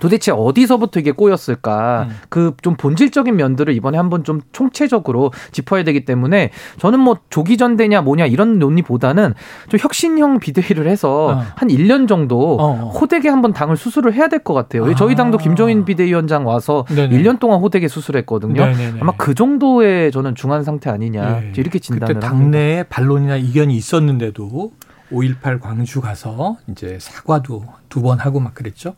도대체 0.00 0.32
어디서부터 0.32 1.00
이게 1.00 1.12
꼬였을까? 1.12 2.06
음. 2.08 2.16
그좀 2.28 2.76
본질적인 2.76 3.36
면들을 3.36 3.74
이번에 3.74 3.98
한번 3.98 4.24
좀 4.24 4.40
총체적으로 4.52 5.32
짚어야 5.52 5.84
되기 5.84 6.04
때문에 6.04 6.50
저는 6.78 7.00
뭐 7.00 7.18
조기 7.30 7.56
전대냐 7.56 8.02
뭐냐 8.02 8.26
이런 8.26 8.58
논의보다는 8.58 9.34
좀 9.68 9.80
혁신형 9.80 10.38
비대위를 10.40 10.88
해서 10.88 11.26
어. 11.28 11.42
한 11.56 11.68
1년 11.68 12.08
정도 12.08 12.56
어, 12.58 12.70
어. 12.70 12.90
호되게 12.90 13.28
한번 13.28 13.52
당을 13.52 13.76
수술을 13.76 14.14
해야 14.14 14.28
될 14.28 14.38
것 14.38 14.54
같아요. 14.54 14.84
아. 14.86 14.94
저희 14.94 15.16
당도 15.16 15.38
김종인 15.38 15.84
비대위원장 15.84 16.46
와서 16.46 16.84
네네. 16.88 17.18
1년 17.18 17.38
동안 17.40 17.58
호되게 17.60 17.88
수술했거든요. 17.88 18.64
네네네. 18.64 19.00
아마 19.00 19.12
그 19.16 19.34
정도의 19.34 20.12
저는 20.12 20.34
중한 20.36 20.62
상태 20.62 20.90
아니냐 20.90 21.40
네. 21.40 21.52
이렇게 21.56 21.78
진단을 21.80 22.14
그때 22.14 22.26
당내에 22.26 22.84
반론이나 22.84 23.36
이견이 23.36 23.74
있었는데도 23.76 24.72
5.18 25.10 25.60
광주 25.60 26.00
가서 26.00 26.58
이제 26.68 26.98
사과도 27.00 27.64
두 27.88 28.02
번 28.02 28.18
하고 28.18 28.40
막 28.40 28.54
그랬죠. 28.54 28.94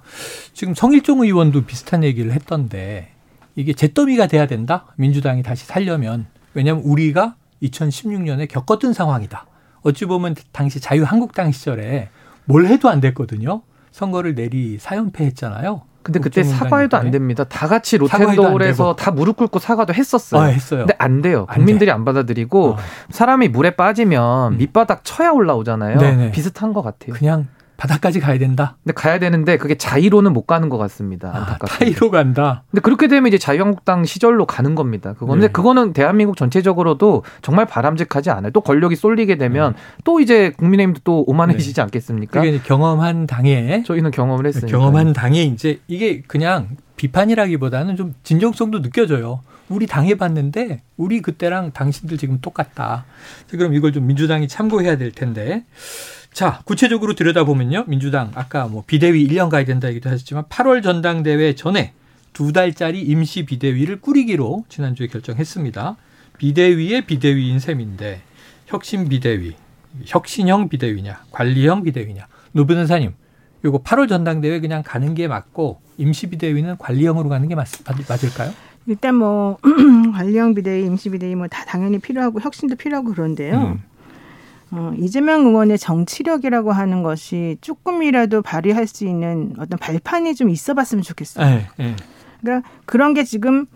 지금 0.52 0.74
성일종 0.74 1.22
의원도 1.22 1.64
비슷한 1.64 2.04
얘기를 2.04 2.32
했던데 2.32 3.12
이게 3.56 3.72
잿더미가 3.72 4.26
돼야 4.26 4.46
된다. 4.46 4.86
민주당이 4.96 5.42
다시 5.42 5.66
살려면 5.66 6.26
왜냐하면 6.54 6.84
우리가 6.84 7.36
2016년에 7.62 8.48
겪었던 8.48 8.92
상황이다. 8.92 9.46
어찌 9.82 10.04
보면 10.06 10.34
당시 10.52 10.80
자유한국당 10.80 11.52
시절에 11.52 12.10
뭘 12.44 12.66
해도 12.66 12.88
안 12.88 13.00
됐거든요. 13.00 13.62
선거를 13.92 14.34
내리 14.34 14.78
사연패했잖아요. 14.78 15.82
근데 16.02 16.18
그때 16.18 16.42
사과해도 16.42 16.96
안 16.96 17.10
됩니다. 17.10 17.44
다 17.44 17.66
같이 17.68 17.98
로텐도울에서 17.98 18.96
다 18.96 19.10
무릎 19.10 19.36
꿇고 19.36 19.58
사과도 19.58 19.92
했었어요. 19.92 20.40
아, 20.40 20.44
했어요. 20.46 20.80
근데 20.80 20.94
안 20.98 21.20
돼요. 21.20 21.44
안 21.48 21.56
국민들이 21.58 21.86
돼. 21.86 21.92
안 21.92 22.04
받아들이고 22.04 22.70
어. 22.70 22.76
사람이 23.10 23.48
물에 23.48 23.76
빠지면 23.76 24.54
음. 24.54 24.58
밑바닥 24.58 25.04
쳐야 25.04 25.30
올라오잖아요. 25.30 25.98
네네. 25.98 26.30
비슷한 26.30 26.72
것 26.72 26.82
같아요. 26.82 27.14
그냥 27.14 27.48
바닥까지 27.80 28.20
가야 28.20 28.38
된다. 28.38 28.76
근데 28.84 28.92
가야 28.92 29.18
되는데 29.18 29.56
그게 29.56 29.74
자의로는 29.74 30.34
못 30.34 30.46
가는 30.46 30.68
것 30.68 30.76
같습니다. 30.76 31.30
아, 31.34 31.66
타이로 31.66 32.10
간다. 32.10 32.62
근데 32.70 32.82
그렇게 32.82 33.08
되면 33.08 33.26
이제 33.26 33.38
자유한국당 33.38 34.04
시절로 34.04 34.44
가는 34.44 34.74
겁니다. 34.74 35.14
그거 35.14 35.34
네. 35.34 35.48
그거는 35.48 35.94
대한민국 35.94 36.36
전체적으로도 36.36 37.24
정말 37.40 37.64
바람직하지 37.64 38.28
않아요. 38.30 38.52
또 38.52 38.60
권력이 38.60 38.96
쏠리게 38.96 39.36
되면 39.36 39.72
네. 39.72 39.78
또 40.04 40.20
이제 40.20 40.52
국민의힘도 40.58 41.00
또 41.04 41.24
오만해지지 41.26 41.74
네. 41.74 41.82
않겠습니까? 41.82 42.42
그게 42.42 42.60
경험한 42.62 43.26
당에 43.26 43.82
저희는 43.86 44.10
경험을 44.10 44.46
했어요. 44.46 44.70
경험한 44.70 45.14
당에 45.14 45.42
이제 45.44 45.80
이게 45.88 46.20
그냥 46.20 46.76
비판이라기보다는 46.96 47.96
좀 47.96 48.12
진정성도 48.24 48.82
느껴져요. 48.82 49.40
우리 49.70 49.86
당해봤는데 49.86 50.82
우리 50.96 51.22
그때랑 51.22 51.72
당신들 51.72 52.18
지금 52.18 52.40
똑같다. 52.40 53.06
그럼 53.48 53.72
이걸 53.74 53.92
좀 53.92 54.06
민주당이 54.06 54.48
참고해야 54.48 54.98
될 54.98 55.12
텐데. 55.12 55.64
자, 56.32 56.60
구체적으로 56.64 57.14
들여다보면요. 57.14 57.84
민주당 57.86 58.30
아까 58.34 58.66
뭐 58.66 58.84
비대위 58.86 59.26
1년 59.28 59.48
가야 59.48 59.64
된다 59.64 59.88
얘기도 59.88 60.10
하셨지만 60.10 60.44
8월 60.44 60.82
전당대회 60.82 61.54
전에 61.54 61.92
두 62.32 62.52
달짜리 62.52 63.00
임시 63.02 63.44
비대위를 63.44 64.00
꾸리기로 64.00 64.64
지난주에 64.68 65.06
결정했습니다. 65.06 65.96
비대위의 66.38 67.06
비대위인 67.06 67.58
셈인데 67.58 68.22
혁신 68.66 69.08
비대위, 69.08 69.54
혁신형 70.06 70.68
비대위냐, 70.68 71.24
관리형 71.32 71.82
비대위냐. 71.82 72.28
노 72.52 72.66
변호사님, 72.66 73.14
요거 73.64 73.82
8월 73.82 74.08
전당대회 74.08 74.60
그냥 74.60 74.82
가는 74.84 75.14
게 75.14 75.28
맞고 75.28 75.80
임시 75.98 76.28
비대위는 76.28 76.78
관리형으로 76.78 77.28
가는 77.28 77.48
게 77.48 77.54
맞, 77.54 77.68
맞을까요? 78.08 78.52
일단 78.86 79.14
뭐 79.14 79.58
관리형 80.14 80.54
비대위, 80.54 80.86
임시 80.86 81.10
비대위 81.10 81.34
뭐 81.34 81.46
다 81.48 81.64
당연히 81.64 81.98
필요하고 81.98 82.40
혁신도 82.40 82.76
필요하고 82.76 83.12
그런데요. 83.12 83.54
음. 83.56 83.82
어, 84.72 84.92
이재명 84.98 85.46
의원의 85.46 85.78
정치력이라고 85.78 86.70
하는 86.72 87.02
것이 87.02 87.56
조금이라도 87.60 88.42
발휘할 88.42 88.86
수 88.86 89.04
있는 89.04 89.52
어떤 89.58 89.78
발판이 89.78 90.34
좀 90.36 90.48
있어봤으면 90.48 91.02
좋겠어요. 91.02 91.44
네, 91.44 91.66
네. 91.76 91.96
그러니까 92.40 92.68
그런 92.86 93.12
게 93.14 93.24
지금 93.24 93.66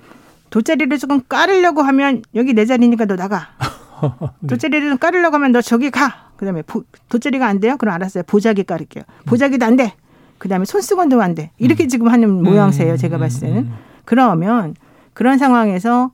돗자리를 0.51 0.97
조금 0.99 1.21
깔으려고 1.29 1.83
하면 1.83 2.23
여기 2.37 2.55
내 2.55 2.65
자리니까 2.65 3.07
너 3.07 3.17
나가. 3.17 3.49
네. 4.41 4.47
돗자리를 4.49 4.89
좀 4.89 4.99
깔으려고 4.99 5.35
하면 5.37 5.51
너 5.53 5.61
저기 5.61 5.91
가. 5.91 6.31
그다음에 6.37 6.63
보, 6.63 6.85
돗자리가 7.09 7.47
안 7.47 7.59
돼요? 7.59 7.77
그럼 7.77 7.95
알았어요. 7.95 8.23
보자기 8.27 8.63
깔을게요. 8.63 9.05
보자기도 9.27 9.67
안 9.67 9.77
돼. 9.77 9.95
그다음에 10.39 10.65
손수건도 10.65 11.21
안 11.23 11.35
돼. 11.35 11.51
이렇게 11.59 11.85
음. 11.85 11.89
지금 11.89 12.09
하는 12.09 12.43
모양새예요. 12.43 12.97
제가 12.97 13.19
봤을 13.19 13.41
때는. 13.49 13.57
음, 13.63 13.65
음, 13.67 13.75
그러면 14.05 14.75
그런 15.15 15.39
상황에서 15.39 16.11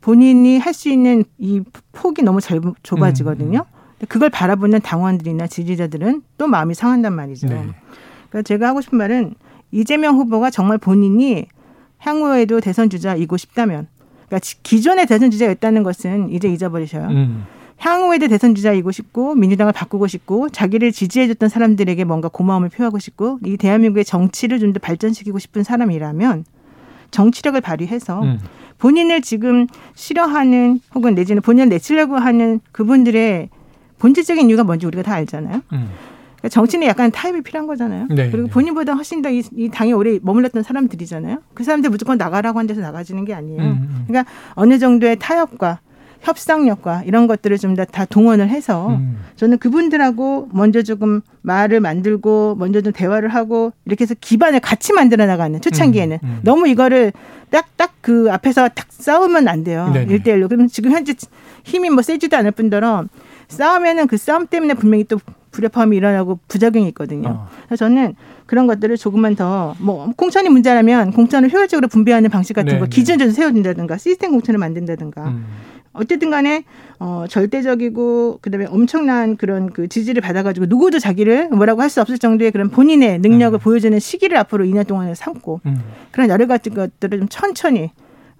본인이 0.00 0.58
할 0.58 0.72
수 0.72 0.88
있는 0.88 1.24
이 1.38 1.60
폭이 1.92 2.22
너무 2.22 2.40
좁, 2.40 2.62
좁아지거든요. 2.82 3.58
음, 3.58 3.76
음. 4.00 4.06
그걸 4.08 4.30
바라보는 4.30 4.80
당원들이나 4.80 5.46
지지자들은 5.46 6.22
또 6.38 6.46
마음이 6.46 6.74
상한단 6.74 7.12
말이죠. 7.14 7.48
네. 7.48 7.66
그러니까 8.30 8.42
제가 8.42 8.68
하고 8.68 8.80
싶은 8.80 8.96
말은 8.96 9.34
이재명 9.72 10.16
후보가 10.16 10.50
정말 10.50 10.78
본인이 10.78 11.46
향후에도 11.98 12.60
대선 12.60 12.88
주자이고 12.88 13.36
싶다면, 13.36 13.88
그러니까 14.26 14.38
기존의 14.62 15.06
대선 15.06 15.30
주자였다는 15.30 15.82
것은 15.82 16.30
이제 16.30 16.48
잊어버리셔요. 16.48 17.08
음. 17.08 17.44
향후에도 17.76 18.28
대선 18.28 18.54
주자이고 18.54 18.90
싶고 18.92 19.34
민주당을 19.34 19.72
바꾸고 19.74 20.06
싶고 20.06 20.48
자기를 20.48 20.92
지지해줬던 20.92 21.48
사람들에게 21.50 22.04
뭔가 22.04 22.28
고마움을 22.28 22.70
표하고 22.70 22.98
싶고 22.98 23.38
이 23.44 23.56
대한민국의 23.58 24.04
정치를 24.06 24.58
좀 24.60 24.72
더 24.72 24.80
발전시키고 24.80 25.38
싶은 25.38 25.62
사람이라면 25.62 26.44
정치력을 27.10 27.60
발휘해서 27.60 28.22
음. 28.22 28.38
본인을 28.78 29.20
지금 29.22 29.66
싫어하는 29.94 30.80
혹은 30.94 31.14
내지는 31.14 31.42
본인을 31.42 31.68
내치려고 31.68 32.16
하는 32.16 32.60
그분들의 32.72 33.50
본질적인 33.98 34.48
이유가 34.48 34.64
뭔지 34.64 34.86
우리가 34.86 35.02
다 35.02 35.14
알잖아요. 35.14 35.62
음. 35.72 35.88
그러니까 36.40 36.48
정치는 36.48 36.86
약간 36.86 37.10
타협이 37.10 37.42
필요한 37.42 37.66
거잖아요. 37.66 38.06
네, 38.08 38.30
그리고 38.30 38.46
네. 38.46 38.52
본인보다 38.52 38.94
훨씬 38.94 39.20
더이 39.20 39.42
당에 39.70 39.92
오래 39.92 40.18
머물렀던 40.22 40.62
사람들이잖아요. 40.62 41.42
그 41.52 41.64
사람들 41.64 41.90
무조건 41.90 42.16
나가라고 42.16 42.58
한 42.58 42.66
데서 42.66 42.80
나가지는 42.80 43.26
게 43.26 43.34
아니에요. 43.34 43.60
음, 43.60 43.66
음. 43.66 44.04
그러니까 44.06 44.30
어느 44.54 44.78
정도의 44.78 45.18
타협과 45.18 45.80
협상력과 46.20 47.02
이런 47.04 47.26
것들을 47.26 47.56
좀다 47.58 48.04
동원을 48.06 48.48
해서 48.48 48.90
음. 48.90 49.18
저는 49.36 49.58
그분들하고 49.58 50.48
먼저 50.52 50.82
조금 50.82 51.22
말을 51.42 51.80
만들고 51.80 52.56
먼저 52.58 52.80
좀 52.80 52.92
대화를 52.92 53.30
하고 53.30 53.72
이렇게 53.84 54.04
해서 54.04 54.14
기반을 54.20 54.60
같이 54.60 54.92
만들어 54.92 55.26
나가는 55.26 55.60
초창기에는 55.60 56.18
음. 56.22 56.28
음. 56.28 56.40
너무 56.42 56.68
이거를 56.68 57.12
딱 57.50 57.66
딱 57.76 57.90
그 58.00 58.28
앞에서 58.30 58.68
딱 58.68 58.86
싸우면 58.90 59.48
안 59.48 59.62
돼요. 59.62 59.92
일대일로 59.94 60.48
그럼 60.48 60.68
지금 60.68 60.92
현재 60.92 61.14
힘이 61.64 61.90
뭐 61.90 62.02
세지도 62.02 62.36
않을 62.36 62.50
뿐더러 62.52 63.04
싸우면은 63.48 64.06
그 64.06 64.16
싸움 64.16 64.46
때문에 64.46 64.74
분명히 64.74 65.04
또 65.04 65.18
불협화음이 65.50 65.96
일어나고 65.96 66.38
부작용이 66.48 66.88
있거든요. 66.88 67.28
어. 67.28 67.48
그래서 67.66 67.84
저는 67.84 68.14
그런 68.46 68.66
것들을 68.66 68.96
조금만 68.96 69.36
더 69.36 69.74
뭐 69.78 70.12
공천이 70.16 70.48
문제라면 70.48 71.12
공천을 71.12 71.52
효율적으로 71.52 71.88
분배하는 71.88 72.30
방식 72.30 72.54
같은 72.54 72.74
네, 72.74 72.78
거 72.78 72.86
기준을 72.86 73.26
좀 73.26 73.30
세워준다든가 73.30 73.98
시스템 73.98 74.30
공천을 74.32 74.58
만든다든가 74.58 75.28
음. 75.28 75.44
어쨌든 75.92 76.30
간에 76.30 76.64
어 76.98 77.24
절대적이고 77.28 78.38
그다음에 78.42 78.66
엄청난 78.66 79.36
그런 79.36 79.70
그 79.70 79.88
지지를 79.88 80.22
받아가지고 80.22 80.66
누구도 80.68 80.98
자기를 80.98 81.48
뭐라고 81.48 81.82
할 81.82 81.90
수 81.90 82.00
없을 82.00 82.18
정도의 82.18 82.52
그런 82.52 82.70
본인의 82.70 83.18
능력을 83.18 83.58
음. 83.58 83.60
보여주는 83.60 83.98
시기를 83.98 84.36
앞으로 84.38 84.64
2년 84.64 84.86
동안에 84.86 85.14
삼고 85.14 85.60
음. 85.66 85.80
그런 86.12 86.28
여러 86.28 86.46
가지 86.46 86.70
것들을 86.70 87.18
좀 87.18 87.28
천천히 87.28 87.90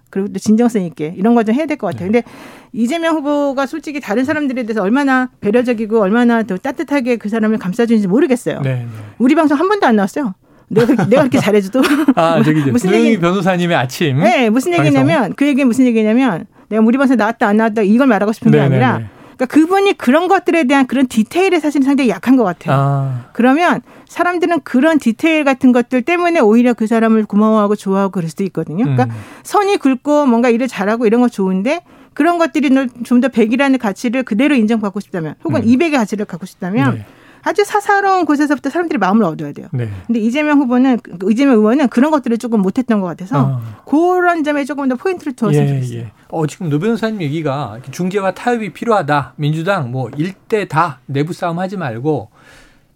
그리고 0.09 0.29
또 0.31 0.39
진정성 0.39 0.83
있게 0.83 1.13
이런 1.17 1.35
거 1.35 1.43
좀 1.43 1.53
해야 1.55 1.65
될 1.65 1.75
것 1.77 1.87
같아요. 1.87 2.09
네. 2.11 2.21
근데 2.21 2.31
이재명 2.71 3.15
후보가 3.17 3.65
솔직히 3.65 3.99
다른 3.99 4.23
사람들에 4.23 4.63
대해서 4.63 4.81
얼마나 4.81 5.29
배려적이고 5.41 5.99
얼마나 5.99 6.43
더 6.43 6.55
따뜻하게 6.57 7.17
그 7.17 7.27
사람을 7.27 7.57
감싸주는지 7.57 8.07
모르겠어요. 8.07 8.61
네, 8.61 8.75
네. 8.75 8.87
우리 9.17 9.35
방송 9.35 9.59
한 9.59 9.67
번도 9.67 9.85
안 9.87 9.97
나왔어요. 9.97 10.33
내가, 10.69 11.05
내가 11.07 11.23
그렇게 11.23 11.37
잘해줘도. 11.39 11.81
아, 12.15 12.41
저기 12.43 12.61
무슨 12.71 12.93
얘기 12.93 13.19
변호사님의 13.19 13.75
아침. 13.75 14.19
네, 14.19 14.49
무슨 14.49 14.71
얘기냐면 14.73 15.33
그 15.35 15.45
얘기 15.45 15.65
무슨 15.65 15.85
얘기냐면 15.85 16.45
내가 16.71 16.83
우리 16.83 16.97
방송 16.97 17.17
나왔다 17.17 17.47
안 17.47 17.57
나왔다 17.57 17.81
이걸 17.83 18.07
말하고 18.07 18.31
싶은 18.31 18.51
게 18.51 18.57
네네네. 18.57 18.83
아니라 18.83 19.09
그러니까 19.35 19.45
그분이 19.45 19.93
그런 19.97 20.27
것들에 20.27 20.63
대한 20.63 20.87
그런 20.87 21.07
디테일에 21.07 21.59
사실 21.59 21.83
상당히 21.83 22.09
약한 22.09 22.37
것 22.37 22.43
같아요. 22.43 22.75
아. 22.77 23.25
그러면 23.33 23.81
사람들은 24.07 24.61
그런 24.61 24.99
디테일 24.99 25.43
같은 25.43 25.71
것들 25.71 26.03
때문에 26.03 26.39
오히려 26.39 26.73
그 26.73 26.85
사람을 26.87 27.25
고마워하고 27.25 27.75
좋아하고 27.75 28.11
그럴 28.11 28.29
수도 28.29 28.43
있거든요. 28.45 28.83
그러니까 28.83 29.05
음. 29.05 29.09
선이 29.43 29.77
굵고 29.77 30.27
뭔가 30.27 30.49
일을 30.49 30.67
잘하고 30.67 31.07
이런 31.07 31.21
거 31.21 31.29
좋은데 31.29 31.81
그런 32.13 32.37
것들이 32.37 32.69
좀더 33.03 33.29
백이라는 33.29 33.79
가치를 33.79 34.23
그대로 34.23 34.53
인정받고 34.55 34.99
싶다면 34.99 35.35
혹은 35.43 35.63
음. 35.63 35.67
200의 35.67 35.93
가치를 35.93 36.25
갖고 36.25 36.45
싶다면 36.45 36.95
네. 36.95 37.05
아주 37.43 37.63
사사로운 37.65 38.25
곳에서부터 38.25 38.69
사람들이 38.69 38.97
마음을 38.97 39.23
얻어야 39.23 39.51
돼요. 39.51 39.67
네. 39.71 39.89
근데 40.07 40.19
이재명 40.19 40.59
후보는 40.59 40.99
그 40.99 41.31
이재명 41.31 41.55
의원은 41.55 41.87
그런 41.89 42.11
것들을 42.11 42.37
조금 42.37 42.61
못했던 42.61 43.01
것 43.01 43.07
같아서 43.07 43.39
어. 43.39 43.61
그런 43.85 44.43
점에 44.43 44.63
조금 44.65 44.87
더 44.87 44.95
포인트를 44.95 45.33
두었으면 45.33 45.67
예, 45.67 45.73
좋겠어요. 45.73 45.99
예. 45.99 46.11
어, 46.29 46.47
지금 46.47 46.69
노 46.69 46.79
변호사님 46.79 47.21
얘기가 47.21 47.79
중재와 47.91 48.33
타협이 48.33 48.73
필요하다. 48.73 49.33
민주당 49.37 49.91
뭐 49.91 50.09
일대 50.17 50.67
다 50.67 50.99
내부 51.05 51.33
싸움 51.33 51.59
하지 51.59 51.77
말고 51.77 52.29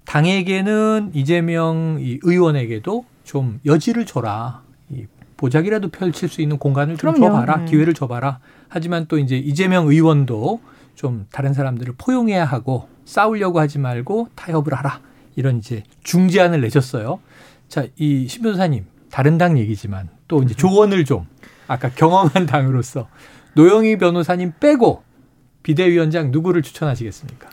당에게는 0.06 1.12
이재명 1.14 1.98
의원에게도 2.00 3.06
좀 3.24 3.60
여지를 3.66 4.06
줘라. 4.06 4.62
이 4.92 5.06
보자기라도 5.38 5.90
펼칠 5.90 6.30
수 6.30 6.42
있는 6.42 6.58
공간을 6.58 6.98
좀 6.98 7.14
그럼요. 7.14 7.34
줘봐라. 7.34 7.58
네. 7.58 7.66
기회를 7.66 7.94
줘봐라. 7.94 8.40
하지만 8.70 9.06
또 9.08 9.18
이제 9.18 9.36
이재명 9.36 9.88
의원도 9.88 10.62
좀 10.96 11.28
다른 11.32 11.54
사람들을 11.54 11.96
포용해야 11.98 12.46
하고 12.46 12.88
싸우려고 13.06 13.60
하지 13.60 13.80
말고 13.80 14.30
타협을 14.36 14.74
하라. 14.74 15.02
이런 15.36 15.58
이제 15.58 15.84
중재안을 16.04 16.62
내셨어요. 16.62 17.20
자, 17.68 17.86
이 17.98 18.28
신변사님 18.28 18.86
다른 19.12 19.38
당 19.38 19.58
얘기지만 19.58 20.10
또 20.28 20.42
이제 20.44 20.54
조언을 20.56 21.06
좀 21.06 21.28
아까 21.68 21.90
경험한 21.90 22.46
당으로서 22.46 23.08
노영희 23.54 23.98
변호사님 23.98 24.54
빼고 24.60 25.04
비대위원장 25.64 26.32
누구를 26.32 26.62
추천하시겠습니까? 26.62 27.50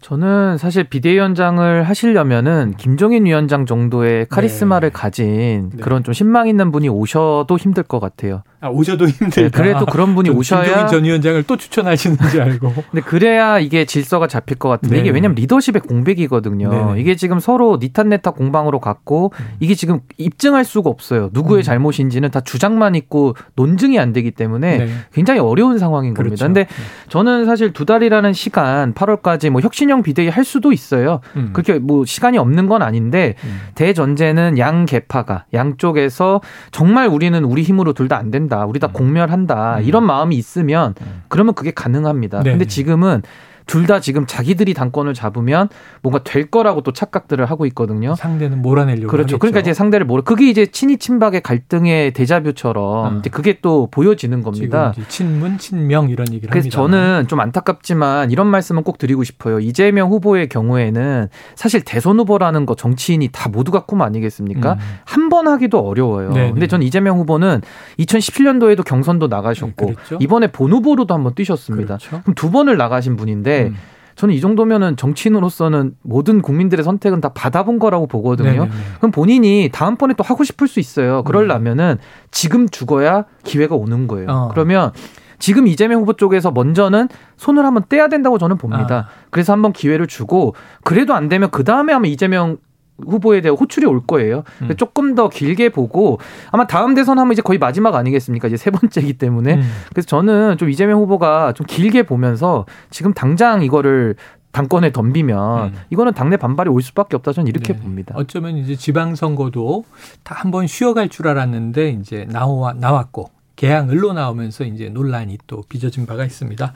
저는 0.00 0.58
사실 0.58 0.84
비대위원장을 0.84 1.82
하시려면은 1.82 2.74
김종인 2.76 3.24
위원장 3.24 3.66
정도의 3.66 4.26
카리스마를 4.28 4.90
네. 4.90 4.92
가진 4.92 5.70
네. 5.74 5.82
그런 5.82 6.04
좀 6.04 6.12
신망 6.12 6.48
있는 6.48 6.70
분이 6.70 6.88
오셔도 6.88 7.56
힘들 7.56 7.82
것 7.82 7.98
같아요. 7.98 8.42
아, 8.60 8.68
오셔도 8.68 9.06
힘들다. 9.08 9.40
네, 9.42 9.48
그래도 9.48 9.86
그런 9.86 10.14
분이 10.14 10.30
오셔야 10.30 10.62
김종인 10.62 10.88
전 10.88 11.04
위원장을 11.04 11.42
또 11.44 11.56
추천하시는 11.56 12.18
줄 12.30 12.42
알고. 12.42 12.72
근데 12.90 13.00
그래야 13.00 13.58
이게 13.58 13.84
질서가 13.84 14.26
잡힐 14.26 14.58
것 14.58 14.68
같은데 14.68 14.96
네. 14.96 15.00
이게 15.00 15.10
왜냐면 15.10 15.34
리더십의 15.36 15.82
공백이거든요. 15.82 16.94
네 16.94 17.00
이게 17.00 17.16
지금 17.16 17.40
서로 17.40 17.78
니탄네타 17.80 18.32
공방으로 18.32 18.80
갔고 18.80 19.32
음. 19.38 19.46
이게 19.60 19.74
지금 19.74 20.00
입증할 20.18 20.64
수가 20.64 20.90
없어요. 20.90 21.30
누구의 21.32 21.60
음. 21.60 21.62
잘못인지는 21.62 22.30
다 22.30 22.40
주장만 22.40 22.94
있고 22.96 23.34
논증이 23.54 23.98
안 23.98 24.12
되기 24.12 24.30
때문에 24.30 24.78
네. 24.78 24.88
굉장히 25.12 25.40
어려운 25.40 25.78
상황인 25.78 26.14
그렇죠. 26.14 26.30
겁니다. 26.30 26.46
근데 26.46 26.64
네. 26.64 27.08
저는 27.08 27.46
사실 27.46 27.72
두 27.72 27.84
달이라는 27.84 28.32
시간 28.32 28.94
8월까지 28.94 29.50
뭐 29.50 29.60
혁신 29.60 29.85
형 29.90 30.02
비대위 30.02 30.28
할 30.28 30.44
수도 30.44 30.72
있어요. 30.72 31.20
음. 31.36 31.50
그렇게 31.52 31.78
뭐 31.78 32.04
시간이 32.04 32.38
없는 32.38 32.66
건 32.68 32.82
아닌데 32.82 33.34
음. 33.44 33.60
대전제는 33.74 34.58
양 34.58 34.86
개파가 34.86 35.44
양쪽에서 35.52 36.40
정말 36.70 37.08
우리는 37.08 37.42
우리 37.44 37.62
힘으로 37.62 37.92
둘 37.92 38.08
다 38.08 38.16
안 38.16 38.30
된다. 38.30 38.36
된다. 38.36 38.66
우리 38.66 38.78
다 38.78 38.88
음. 38.88 38.92
공멸한다. 38.92 39.78
음. 39.78 39.84
이런 39.84 40.04
마음이 40.04 40.36
있으면 40.36 40.94
음. 41.00 41.22
그러면 41.28 41.54
그게 41.54 41.70
가능합니다. 41.70 42.42
네. 42.42 42.50
근데 42.50 42.66
지금은 42.66 43.22
둘 43.66 43.86
다 43.86 44.00
지금 44.00 44.26
자기들이 44.26 44.74
당권을 44.74 45.14
잡으면 45.14 45.68
뭔가 46.02 46.22
될 46.24 46.50
거라고 46.50 46.80
또 46.80 46.92
착각들을 46.92 47.44
하고 47.46 47.66
있거든요. 47.66 48.16
상대는 48.16 48.60
몰아내려고 48.62 49.06
그렇죠. 49.08 49.34
하겠죠. 49.34 49.38
그러니까 49.38 49.60
이제 49.60 49.74
상대를 49.74 50.06
몰아 50.06 50.22
그게 50.22 50.48
이제 50.50 50.66
친이 50.66 50.96
친박의 50.96 51.40
갈등의 51.42 52.12
대자뷰처럼 52.12 53.06
아. 53.06 53.16
이제 53.20 53.30
그게 53.30 53.58
또 53.62 53.88
보여지는 53.90 54.42
겁니다. 54.42 54.92
친문 55.08 55.58
친명 55.58 56.08
이런 56.08 56.26
얘기를 56.32 56.50
그래서 56.50 56.64
합니다. 56.66 56.76
저는 56.76 57.28
좀 57.28 57.38
안타깝지만 57.40 58.30
이런 58.32 58.48
말씀은 58.48 58.82
꼭 58.82 58.98
드리고 58.98 59.22
싶어요. 59.24 59.60
이재명 59.60 60.10
후보의 60.10 60.48
경우에는 60.48 61.28
사실 61.54 61.82
대선 61.84 62.18
후보라는 62.18 62.66
거 62.66 62.74
정치인이 62.74 63.28
다 63.32 63.48
모두가 63.48 63.84
꿈 63.84 64.02
아니겠습니까? 64.02 64.72
음. 64.72 64.78
한번 65.04 65.46
하기도 65.48 65.78
어려워요. 65.80 66.32
네네. 66.32 66.52
근데 66.52 66.66
전 66.66 66.82
이재명 66.82 67.18
후보는 67.18 67.60
2017년도에도 68.00 68.84
경선도 68.84 69.28
나가셨고 69.28 69.86
네, 69.86 69.94
이번에 70.20 70.48
본 70.48 70.72
후보로도 70.72 71.14
한번 71.14 71.34
뛰셨습니다. 71.34 71.98
그렇죠. 71.98 72.20
그럼 72.22 72.34
두 72.34 72.50
번을 72.50 72.76
나가신 72.76 73.16
분인데 73.16 73.55
음. 73.64 73.76
저는 74.16 74.34
이 74.34 74.40
정도면은 74.40 74.96
정치인으로서는 74.96 75.94
모든 76.02 76.40
국민들의 76.40 76.82
선택은 76.82 77.20
다 77.20 77.28
받아본 77.34 77.78
거라고 77.78 78.06
보거든요. 78.06 78.50
네네네. 78.50 78.70
그럼 78.96 79.10
본인이 79.10 79.68
다음번에 79.70 80.14
또 80.14 80.24
하고 80.24 80.42
싶을 80.42 80.68
수 80.68 80.80
있어요. 80.80 81.22
그럴라면은 81.24 81.98
지금 82.30 82.66
죽어야 82.68 83.26
기회가 83.44 83.74
오는 83.74 84.06
거예요. 84.06 84.28
어. 84.30 84.48
그러면 84.52 84.92
지금 85.38 85.66
이재명 85.66 86.00
후보 86.00 86.14
쪽에서 86.14 86.50
먼저는 86.50 87.08
손을 87.36 87.66
한번 87.66 87.84
떼야 87.88 88.08
된다고 88.08 88.38
저는 88.38 88.56
봅니다. 88.56 89.08
아. 89.08 89.28
그래서 89.30 89.52
한번 89.52 89.74
기회를 89.74 90.06
주고 90.06 90.54
그래도 90.82 91.12
안 91.14 91.28
되면 91.28 91.50
그 91.50 91.62
다음에 91.62 91.92
아마 91.92 92.06
이재명 92.06 92.56
후보에 93.04 93.40
대한 93.40 93.56
호출이 93.56 93.86
올 93.86 94.06
거예요. 94.06 94.42
음. 94.62 94.74
조금 94.76 95.14
더 95.14 95.28
길게 95.28 95.68
보고 95.70 96.18
아마 96.50 96.66
다음 96.66 96.94
대선 96.94 97.18
하면 97.18 97.32
이제 97.32 97.42
거의 97.42 97.58
마지막 97.58 97.94
아니겠습니까? 97.94 98.48
이제 98.48 98.56
세 98.56 98.70
번째이기 98.70 99.14
때문에 99.14 99.54
음. 99.56 99.62
그래서 99.90 100.06
저는 100.06 100.56
좀 100.58 100.70
이재명 100.70 101.00
후보가 101.00 101.52
좀 101.52 101.66
길게 101.66 102.04
보면서 102.04 102.66
지금 102.90 103.12
당장 103.12 103.62
이거를 103.62 104.16
당권에 104.52 104.90
덤비면 104.90 105.64
음. 105.64 105.74
이거는 105.90 106.14
당내 106.14 106.38
반발이 106.38 106.70
올 106.70 106.80
수밖에 106.80 107.16
없다 107.16 107.32
저는 107.32 107.46
이렇게 107.46 107.74
네. 107.74 107.78
봅니다. 107.78 108.14
어쩌면 108.16 108.56
이제 108.56 108.74
지방 108.74 109.14
선거도 109.14 109.84
다 110.22 110.34
한번 110.38 110.66
쉬어갈 110.66 111.10
줄 111.10 111.28
알았는데 111.28 111.90
이제 111.90 112.26
나와 112.30 112.72
나왔고 112.72 113.35
개항을로 113.56 114.12
나오면서 114.12 114.64
이제 114.64 114.88
논란이 114.88 115.38
또 115.46 115.62
빚어진 115.68 116.06
바가 116.06 116.24
있습니다. 116.24 116.74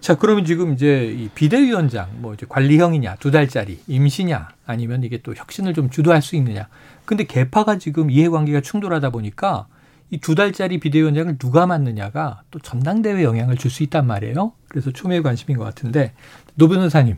자, 0.00 0.14
그러면 0.16 0.44
지금 0.44 0.72
이제 0.72 1.04
이 1.06 1.28
비대위원장 1.28 2.08
뭐 2.20 2.34
이제 2.34 2.46
관리형이냐, 2.48 3.16
두 3.16 3.30
달짜리 3.30 3.80
임시냐, 3.86 4.48
아니면 4.66 5.04
이게 5.04 5.18
또 5.22 5.34
혁신을 5.34 5.74
좀 5.74 5.90
주도할 5.90 6.22
수 6.22 6.34
있느냐. 6.36 6.68
근데 7.04 7.24
계파가 7.24 7.78
지금 7.78 8.10
이해관계가 8.10 8.62
충돌하다 8.62 9.10
보니까 9.10 9.66
이 10.10 10.18
두 10.18 10.34
달짜리 10.34 10.78
비대위원장을 10.78 11.38
누가 11.38 11.66
맡느냐가 11.66 12.42
또 12.50 12.58
전당대회 12.58 13.22
영향을 13.24 13.56
줄 13.56 13.70
수 13.70 13.82
있단 13.82 14.06
말이에요. 14.06 14.52
그래서 14.68 14.90
초미의 14.90 15.22
관심인 15.22 15.56
것 15.56 15.64
같은데 15.64 16.12
노 16.54 16.68
변호사님, 16.68 17.16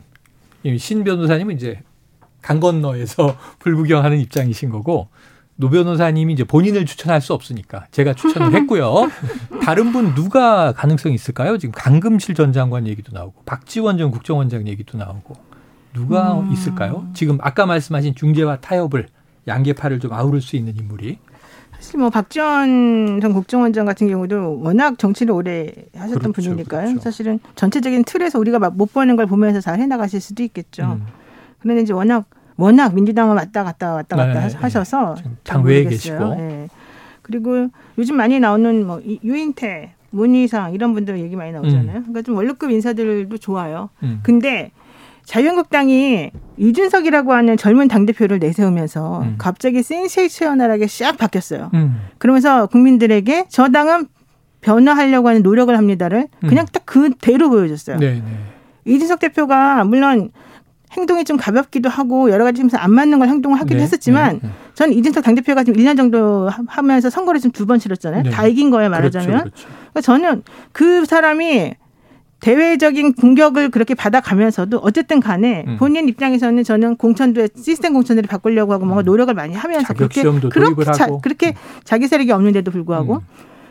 신 0.77 1.03
변호사님은 1.03 1.55
이제 1.55 1.81
강 2.41 2.59
건너에서 2.61 3.37
불구경하는 3.59 4.19
입장이신 4.19 4.69
거고 4.69 5.09
노 5.57 5.69
변호사님이 5.69 6.33
이제 6.33 6.43
본인을 6.43 6.85
추천할 6.85 7.21
수 7.21 7.33
없으니까 7.33 7.85
제가 7.91 8.13
추천을 8.13 8.53
했고요. 8.59 9.09
다른 9.61 9.91
분 9.91 10.13
누가 10.13 10.73
가능성이 10.73 11.15
있을까요? 11.15 11.57
지금 11.57 11.73
강금실 11.73 12.35
전 12.35 12.51
장관 12.51 12.87
얘기도 12.87 13.11
나오고 13.13 13.43
박지원 13.45 13.97
전 13.97 14.11
국정원장 14.11 14.67
얘기도 14.67 14.97
나오고 14.97 15.35
누가 15.93 16.39
음. 16.39 16.51
있을까요? 16.51 17.07
지금 17.13 17.37
아까 17.41 17.65
말씀하신 17.65 18.15
중재와 18.15 18.57
타협을 18.57 19.07
양계파를 19.47 19.99
좀 19.99 20.11
아우를 20.11 20.41
수 20.41 20.57
있는 20.57 20.75
인물이 20.75 21.19
사실 21.71 21.99
뭐 21.99 22.09
박지원 22.09 23.19
전 23.21 23.33
국정원장 23.33 23.85
같은 23.85 24.07
경우도 24.09 24.59
워낙 24.61 24.97
정치를 24.97 25.33
오래 25.33 25.71
하셨던 25.95 26.33
그렇죠, 26.33 26.49
분이니까요. 26.49 26.87
그렇죠. 26.87 26.99
사실은 27.01 27.39
전체적인 27.55 28.03
틀에서 28.05 28.39
우리가 28.39 28.59
못 28.71 28.91
보는 28.91 29.15
걸 29.15 29.25
보면서 29.25 29.61
잘 29.61 29.79
해나가실 29.79 30.19
수도 30.19 30.43
있겠죠. 30.43 30.83
음. 30.83 31.05
그런데 31.59 31.81
이제 31.83 31.93
워낙 31.93 32.25
워낙 32.57 32.95
민주당을 32.95 33.35
왔다 33.35 33.63
갔다 33.63 33.93
왔다 33.93 34.15
갔다 34.15 34.47
네, 34.47 34.55
하셔서 34.55 35.15
당 35.43 35.63
외에 35.63 35.83
계시고. 35.83 36.35
네. 36.35 36.67
그리고 37.21 37.69
요즘 37.97 38.17
많이 38.17 38.39
나오는 38.39 38.85
뭐 38.85 39.01
유인태, 39.03 39.93
문희상 40.11 40.73
이런 40.73 40.93
분들 40.93 41.19
얘기 41.19 41.35
많이 41.35 41.51
나오잖아요. 41.51 41.97
음. 41.97 42.01
그러니까 42.03 42.21
좀 42.21 42.35
원로급 42.35 42.71
인사들도 42.71 43.37
좋아요. 43.37 43.89
음. 44.03 44.19
근데 44.23 44.71
자유한국당이 45.25 46.31
이준석이라고 46.57 47.33
하는 47.33 47.57
젊은 47.57 47.87
당대표를 47.87 48.39
내세우면서 48.39 49.21
음. 49.23 49.35
갑자기 49.37 49.81
센세이셔널하게 49.81 50.87
싹 50.87 51.17
바뀌었어요. 51.17 51.71
음. 51.73 51.99
그러면서 52.19 52.67
국민들에게 52.67 53.45
저 53.49 53.69
당은 53.69 54.07
변화하려고 54.61 55.27
하는 55.27 55.41
노력을 55.41 55.75
합니다를 55.75 56.27
음. 56.43 56.49
그냥 56.49 56.65
딱 56.71 56.85
그대로 56.85 57.49
보여줬어요. 57.49 57.97
네, 57.97 58.13
네. 58.15 58.23
이준석 58.85 59.19
대표가 59.19 59.83
물론 59.83 60.31
행동이 60.95 61.23
좀 61.25 61.37
가볍기도 61.37 61.89
하고 61.89 62.29
여러 62.31 62.43
가지 62.43 62.61
면서 62.61 62.77
안 62.77 62.91
맞는 62.93 63.19
걸 63.19 63.27
행동을 63.27 63.59
하기도 63.59 63.77
네, 63.77 63.83
했었지만 63.83 64.39
네, 64.41 64.47
네. 64.47 64.49
저는 64.75 64.93
이준석 64.93 65.23
당대표가 65.23 65.63
지금 65.63 65.81
1년 65.81 65.97
정도 65.97 66.49
하면서 66.67 67.09
선거를 67.09 67.39
지금 67.39 67.51
두 67.51 67.65
번 67.65 67.79
치렀잖아요. 67.79 68.23
네. 68.23 68.29
다 68.29 68.45
이긴 68.47 68.69
거예요, 68.69 68.89
말하자면. 68.89 69.27
그렇죠, 69.27 69.43
그렇죠. 69.43 69.67
그러니까 69.91 70.01
저는 70.01 70.43
그 70.71 71.05
사람이 71.05 71.73
대외적인 72.41 73.13
공격을 73.13 73.71
그렇게 73.71 73.95
받아가면서도 73.95 74.77
어쨌든 74.79 75.19
간에 75.19 75.63
음. 75.67 75.77
본인 75.77 76.07
입장에서는 76.07 76.63
저는 76.63 76.97
공천도에 76.97 77.49
시스템 77.55 77.93
공천들을 77.93 78.27
바꾸려고 78.27 78.73
하고 78.73 78.85
뭔가 78.85 79.01
음. 79.01 79.05
노력을 79.05 79.33
많이 79.33 79.55
하면서 79.55 79.93
그렇게 79.93 80.21
그렇게, 80.49 80.83
자, 80.91 81.07
그렇게 81.23 81.47
음. 81.49 81.53
자기 81.83 82.07
세력이 82.07 82.31
없는데도 82.31 82.69
불구하고 82.71 83.15
음. 83.15 83.19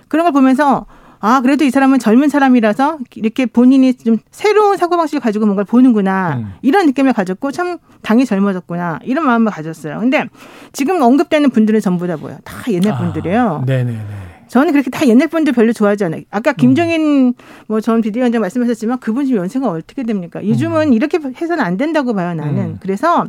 그런 0.08 0.24
걸 0.24 0.32
보면서 0.32 0.86
아, 1.26 1.40
그래도 1.40 1.64
이 1.64 1.70
사람은 1.70 2.00
젊은 2.00 2.28
사람이라서 2.28 2.98
이렇게 3.14 3.46
본인이 3.46 3.94
좀 3.94 4.18
새로운 4.30 4.76
사고방식을 4.76 5.20
가지고 5.20 5.46
뭔가를 5.46 5.64
보는구나. 5.64 6.36
음. 6.36 6.52
이런 6.60 6.84
느낌을 6.84 7.14
가졌고 7.14 7.50
참 7.50 7.78
당이 8.02 8.26
젊어졌구나. 8.26 8.98
이런 9.04 9.24
마음을 9.24 9.50
가졌어요. 9.50 10.00
근데 10.00 10.28
지금 10.74 11.00
언급되는 11.00 11.48
분들은 11.48 11.80
전부 11.80 12.06
다 12.06 12.18
뭐야? 12.18 12.40
다 12.44 12.70
옛날 12.70 12.92
아, 12.92 12.98
분들이에요. 12.98 13.60
아, 13.62 13.64
네네네. 13.64 13.98
저는 14.48 14.72
그렇게 14.72 14.90
다 14.90 15.06
옛날 15.08 15.28
분들 15.28 15.54
별로 15.54 15.72
좋아하지 15.72 16.04
않아요. 16.04 16.20
아까 16.30 16.50
음. 16.50 16.56
김정인 16.58 17.00
음. 17.00 17.24
뭐 17.68 17.76
뭐전 17.76 18.02
비대위원장 18.02 18.42
말씀하셨지만 18.42 18.98
그분 18.98 19.24
지금 19.24 19.40
연세가 19.40 19.66
어떻게 19.66 20.02
됩니까? 20.02 20.46
요즘은 20.46 20.88
음. 20.88 20.92
이렇게 20.92 21.18
해서는 21.40 21.64
안 21.64 21.78
된다고 21.78 22.12
봐요, 22.12 22.34
나는. 22.34 22.58
음. 22.58 22.78
그래서 22.80 23.24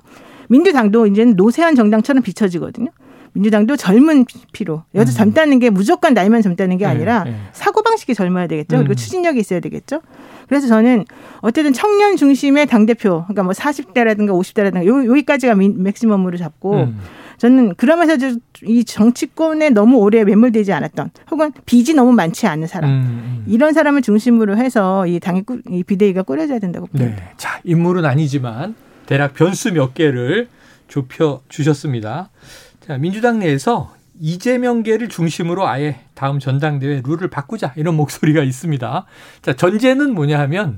민주당도 0.49 1.07
이제는 1.07 1.37
노세한 1.37 1.75
정당처럼 1.75 2.23
비춰지거든요. 2.23 2.89
민주당도 3.35 3.75
젊은 3.75 4.25
피로. 4.53 4.83
여기서 4.95 5.13
음. 5.13 5.17
젊다는 5.17 5.59
게 5.59 5.69
무조건 5.69 6.13
나이만 6.13 6.41
젊다는 6.41 6.77
게 6.77 6.85
네, 6.85 6.91
아니라 6.91 7.25
네, 7.25 7.31
네. 7.31 7.37
사고 7.51 7.83
방식이 7.83 8.15
젊어야 8.15 8.47
되겠죠. 8.47 8.77
그리고 8.77 8.93
음. 8.93 8.95
추진력이 8.95 9.39
있어야 9.39 9.59
되겠죠. 9.59 10.01
그래서 10.47 10.67
저는 10.67 11.05
어쨌든 11.41 11.73
청년 11.73 12.15
중심의 12.15 12.67
당 12.67 12.85
대표, 12.85 13.23
그러니까 13.23 13.43
뭐 13.43 13.51
40대라든가 13.51 14.29
50대라든가 14.29 14.85
요 14.85 15.05
여기까지가 15.05 15.55
맥시멈으로 15.55 16.37
잡고 16.37 16.75
음. 16.75 16.99
저는 17.37 17.75
그러면서 17.75 18.15
이 18.63 18.85
정치권에 18.85 19.71
너무 19.71 19.97
오래 19.97 20.23
매몰되지 20.23 20.71
않았던 20.71 21.09
혹은 21.31 21.51
빚이 21.65 21.93
너무 21.93 22.13
많지 22.13 22.47
않은 22.47 22.67
사람 22.67 22.89
음, 22.89 22.95
음. 22.95 23.43
이런 23.47 23.73
사람을 23.73 24.01
중심으로 24.01 24.55
해서 24.55 25.05
이 25.07 25.19
당의 25.19 25.43
이 25.69 25.83
비대위가 25.83 26.23
꾸려져야 26.23 26.59
된다고 26.59 26.87
봅니다. 26.87 27.13
네. 27.13 27.31
자 27.35 27.59
인물은 27.65 28.05
아니지만 28.05 28.75
대략 29.05 29.33
변수 29.33 29.73
몇 29.73 29.93
개를 29.93 30.47
좁혀 30.87 31.41
주셨습니다. 31.49 32.29
자, 32.85 32.97
민주당 32.97 33.39
내에서 33.39 33.93
이재명계를 34.19 35.09
중심으로 35.09 35.67
아예 35.67 35.99
다음 36.13 36.39
전당대회 36.39 37.01
룰을 37.05 37.29
바꾸자 37.29 37.73
이런 37.75 37.95
목소리가 37.95 38.43
있습니다. 38.43 39.05
자, 39.41 39.53
전제는 39.53 40.13
뭐냐 40.13 40.39
하면 40.41 40.77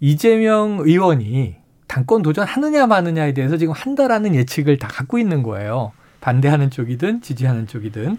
이재명 0.00 0.78
의원이 0.80 1.56
당권 1.88 2.22
도전하느냐 2.22 2.86
마느냐에 2.86 3.32
대해서 3.34 3.56
지금 3.56 3.72
한다라는 3.74 4.34
예측을 4.34 4.78
다 4.78 4.86
갖고 4.86 5.18
있는 5.18 5.42
거예요. 5.42 5.92
반대하는 6.20 6.70
쪽이든 6.70 7.22
지지하는 7.22 7.66
쪽이든 7.66 8.18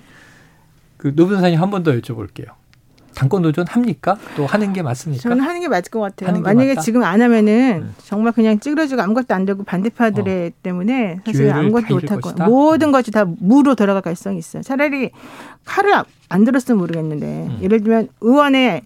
그 0.97 1.13
노변사님 1.15 1.61
한 1.61 1.69
번 1.69 1.83
더 1.83 1.91
여쭤볼게요. 1.93 2.47
당권 3.15 3.41
도전 3.41 3.65
합니까? 3.67 4.17
또 4.35 4.45
하는 4.45 4.73
게 4.73 4.81
맞습니까? 4.81 5.21
저는 5.21 5.41
하는 5.41 5.59
게 5.61 5.67
맞을 5.67 5.89
것 5.91 5.99
같아요. 5.99 6.39
만약에 6.39 6.69
맞다? 6.75 6.81
지금 6.81 7.03
안 7.03 7.21
하면은 7.21 7.83
음. 7.83 7.95
정말 8.05 8.31
그냥 8.33 8.59
찌그러지고 8.59 9.01
아무것도 9.01 9.33
안 9.33 9.45
되고 9.45 9.63
반대파들의 9.63 10.47
어. 10.47 10.51
때문에 10.63 11.19
사실 11.25 11.51
아무것도 11.51 11.95
못할 11.95 12.19
거 12.21 12.31
모든 12.45 12.91
것이 12.91 13.11
다 13.11 13.25
무로 13.25 13.75
돌아갈 13.75 14.01
가능성이 14.01 14.37
있어요. 14.37 14.63
차라리 14.63 15.11
칼을 15.65 15.93
안 16.29 16.43
들었으면 16.45 16.79
모르겠는데 16.79 17.25
음. 17.25 17.59
예를 17.61 17.81
들면 17.83 18.09
의원에 18.21 18.83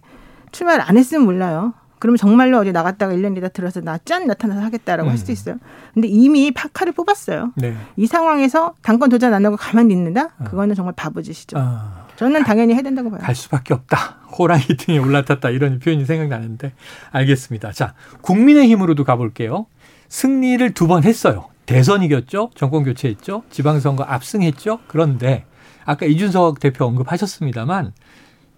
출마를 0.52 0.84
안 0.88 0.98
했으면 0.98 1.26
몰라요. 1.26 1.74
그러면 2.00 2.18
정말로 2.18 2.58
어디 2.60 2.72
나갔다가 2.72 3.14
1년 3.14 3.34
뒤다 3.36 3.48
들어서 3.48 3.82
나 3.82 3.98
짠 4.06 4.28
나타나서 4.28 4.62
하겠다라고 4.62 5.08
음. 5.08 5.12
할 5.12 5.18
수도 5.18 5.32
있어요. 5.32 5.56
근데 5.94 6.08
이미 6.08 6.52
파카를 6.52 6.94
뽑았어요. 6.94 7.52
네. 7.56 7.76
이 7.96 8.06
상황에서 8.06 8.74
당권 8.82 9.10
도전 9.10 9.34
안 9.34 9.46
하고 9.46 9.56
가만히 9.58 9.94
있는다? 9.94 10.30
어. 10.40 10.44
그거는 10.44 10.76
정말 10.76 10.94
바보짓이죠. 10.96 11.58
아. 11.60 12.05
저는 12.18 12.44
당연히 12.44 12.74
해야 12.74 12.82
된다고 12.82 13.10
봐요. 13.10 13.20
갈 13.22 13.36
수밖에 13.36 13.74
없다. 13.74 14.20
호랑이 14.38 14.64
등에 14.78 14.98
올라탔다. 14.98 15.50
이런 15.50 15.80
표현이 15.80 16.06
생각나는데 16.06 16.74
알겠습니다. 17.12 17.72
자, 17.72 17.94
국민의힘으로도 18.22 19.04
가볼게요. 19.04 19.68
승리를 20.10 20.74
두 20.74 20.88
번 20.88 21.04
했어요. 21.04 21.50
대선 21.66 22.04
이겼죠. 22.04 22.52
정권 22.56 22.84
교체했죠. 22.84 23.44
지방선거 23.50 24.04
압승했죠. 24.04 24.80
그런데 24.88 25.46
아까 25.84 26.06
이준석 26.06 26.60
대표 26.60 26.86
언급하셨습니다만 26.86 27.92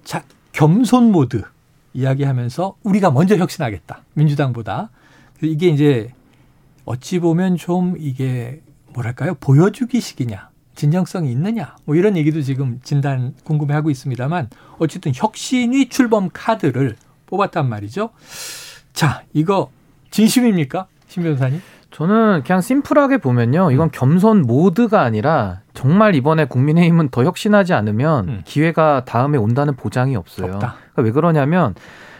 자, 0.03 0.23
겸손 0.51 1.11
모드 1.11 1.41
이야기하면서 1.93 2.75
우리가 2.83 3.11
먼저 3.11 3.37
혁신하겠다. 3.37 4.03
민주당보다. 4.13 4.89
이게 5.41 5.67
이제 5.69 6.13
어찌 6.85 7.19
보면 7.19 7.57
좀 7.57 7.95
이게 7.97 8.61
뭐랄까요? 8.93 9.35
보여주기식이냐. 9.35 10.49
진정성이 10.77 11.31
있느냐. 11.31 11.75
뭐 11.85 11.95
이런 11.95 12.15
얘기도 12.15 12.41
지금 12.41 12.79
진단 12.83 13.33
궁금해하고 13.43 13.89
있습니다만 13.89 14.49
어쨌든 14.77 15.11
혁신이 15.13 15.89
출범 15.89 16.29
카드를 16.31 16.95
뽑았단 17.25 17.67
말이죠. 17.67 18.11
자, 18.93 19.23
이거 19.33 19.71
진심입니까? 20.11 20.87
신 21.07 21.23
변호사님? 21.23 21.61
저는 21.89 22.43
그냥 22.45 22.61
심플하게 22.61 23.17
보면요. 23.17 23.71
이건 23.71 23.89
겸손 23.91 24.43
모드가 24.43 25.01
아니라 25.01 25.61
정말 25.73 26.13
이번에 26.13 26.45
국민의힘은 26.45 27.09
더 27.09 27.23
혁신하지 27.23 27.73
않으면 27.73 28.27
음. 28.27 28.41
기회가 28.45 29.03
다음에 29.03 29.37
온다는 29.39 29.75
보장이 29.75 30.15
없어요. 30.15 30.59
그러니까 30.59 30.75
왜 30.97 31.11
그러냐면 31.11 31.73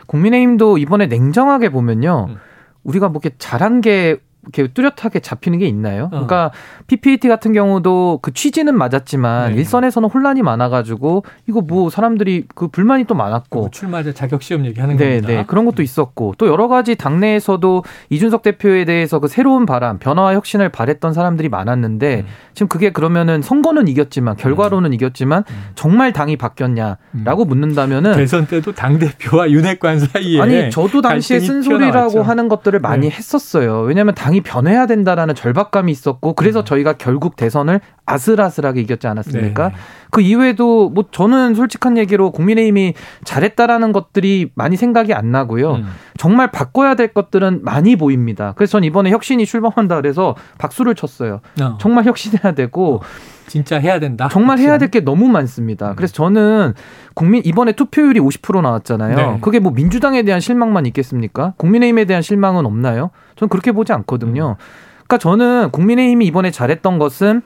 국민의힘도 0.07 0.79
이번에 0.79 1.05
냉정하게 1.05 1.69
보면요. 1.69 2.27
음. 2.29 2.37
우리가 2.83 3.09
뭐 3.09 3.21
이렇게 3.23 3.35
잘한 3.37 3.81
게 3.81 4.17
이렇게 4.53 4.71
뚜렷하게 4.71 5.19
잡히는 5.19 5.59
게 5.59 5.67
있나요? 5.67 6.05
어. 6.05 6.09
그러니까 6.09 6.51
PPT 6.87 7.27
같은 7.27 7.53
경우도 7.53 8.19
그 8.21 8.33
취지는 8.33 8.77
맞았지만 8.77 9.51
네. 9.51 9.57
일선에서는 9.57 10.09
혼란이 10.09 10.41
많아가지고 10.41 11.23
이거 11.47 11.61
뭐 11.61 11.89
사람들이 11.89 12.45
그 12.55 12.67
불만이 12.67 13.05
또 13.05 13.15
많았고 13.15 13.65
그 13.65 13.71
출마자 13.71 14.13
자격 14.13 14.41
시험 14.41 14.65
얘기하는 14.65 14.97
네, 14.97 15.15
겁니다. 15.15 15.27
네, 15.27 15.45
그런 15.47 15.65
것도 15.65 15.83
있었고 15.83 16.35
또 16.37 16.47
여러 16.47 16.67
가지 16.67 16.95
당내에서도 16.95 17.83
이준석 18.09 18.41
대표에 18.41 18.85
대해서 18.85 19.19
그 19.19 19.27
새로운 19.27 19.65
바람, 19.65 19.99
변화와 19.99 20.33
혁신을 20.35 20.69
바랬던 20.69 21.13
사람들이 21.13 21.49
많았는데 21.49 22.21
음. 22.21 22.25
지금 22.53 22.67
그게 22.67 22.91
그러면은 22.91 23.41
선거는 23.41 23.87
이겼지만 23.87 24.35
결과로는 24.37 24.91
음. 24.91 24.93
이겼지만 24.93 25.43
음. 25.49 25.63
정말 25.75 26.13
당이 26.13 26.37
바뀌었냐라고 26.37 27.43
음. 27.43 27.47
묻는다면은 27.47 28.15
대선 28.15 28.47
때도 28.47 28.73
당 28.73 28.97
대표와 28.99 29.51
윤핵관 29.51 29.99
사이에 29.99 30.41
아니 30.41 30.71
저도 30.71 31.01
당시에 31.01 31.39
쓴소리라고 31.39 32.23
하는 32.23 32.47
것들을 32.47 32.79
많이 32.79 33.09
네. 33.09 33.15
했었어요. 33.15 33.81
왜냐하면 33.81 34.15
당이 34.15 34.36
당이 34.37 34.41
변해야 34.41 34.85
된다라는 34.85 35.35
절박감이 35.35 35.91
있었고 35.91 36.33
그래서 36.33 36.61
음. 36.61 36.65
저희가 36.65 36.93
결국 36.93 37.35
대선을 37.35 37.81
아슬아슬하게 38.05 38.81
이겼지 38.81 39.07
않았습니까? 39.07 39.71
네. 40.17 40.23
그 40.23 40.27
이외에도 40.27 40.89
뭐 40.89 41.05
저는 41.11 41.53
솔직한 41.53 41.97
얘기로 41.97 42.31
국민의힘이 42.31 42.95
잘했다라는 43.23 43.91
것들이 43.91 44.51
많이 44.55 44.75
생각이 44.75 45.13
안 45.13 45.31
나고요. 45.31 45.75
음. 45.75 45.85
정말 46.17 46.51
바꿔야 46.51 46.95
될 46.95 47.13
것들은 47.13 47.61
많이 47.63 47.95
보입니다. 47.95 48.53
그래서 48.57 48.71
전 48.71 48.83
이번에 48.83 49.11
혁신이 49.11 49.45
출범한다 49.45 49.95
그래서 49.97 50.35
박수를 50.57 50.95
쳤어요. 50.95 51.41
어. 51.61 51.77
정말 51.79 52.05
혁신해야 52.05 52.53
되고 52.55 52.95
어. 52.95 52.99
진짜 53.47 53.79
해야 53.79 53.99
된다. 53.99 54.27
정말 54.31 54.57
해야 54.59 54.77
될 54.77 54.87
게 54.89 55.01
너무 55.01 55.27
많습니다. 55.27 55.91
음. 55.91 55.95
그래서 55.95 56.13
저는 56.13 56.73
국민 57.13 57.41
이번에 57.45 57.73
투표율이 57.73 58.19
50% 58.19 58.61
나왔잖아요. 58.61 59.15
네. 59.15 59.37
그게 59.41 59.59
뭐 59.59 59.71
민주당에 59.71 60.23
대한 60.23 60.39
실망만 60.41 60.85
있겠습니까? 60.87 61.53
국민의힘에 61.57 62.05
대한 62.05 62.21
실망은 62.21 62.65
없나요? 62.65 63.11
저는 63.35 63.49
그렇게 63.49 63.71
보지 63.71 63.93
않거든요. 63.93 64.55
음. 64.59 64.63
그러니까 65.07 65.17
저는 65.19 65.69
국민의힘이 65.71 66.25
이번에 66.25 66.51
잘했던 66.51 66.99
것은 66.99 67.41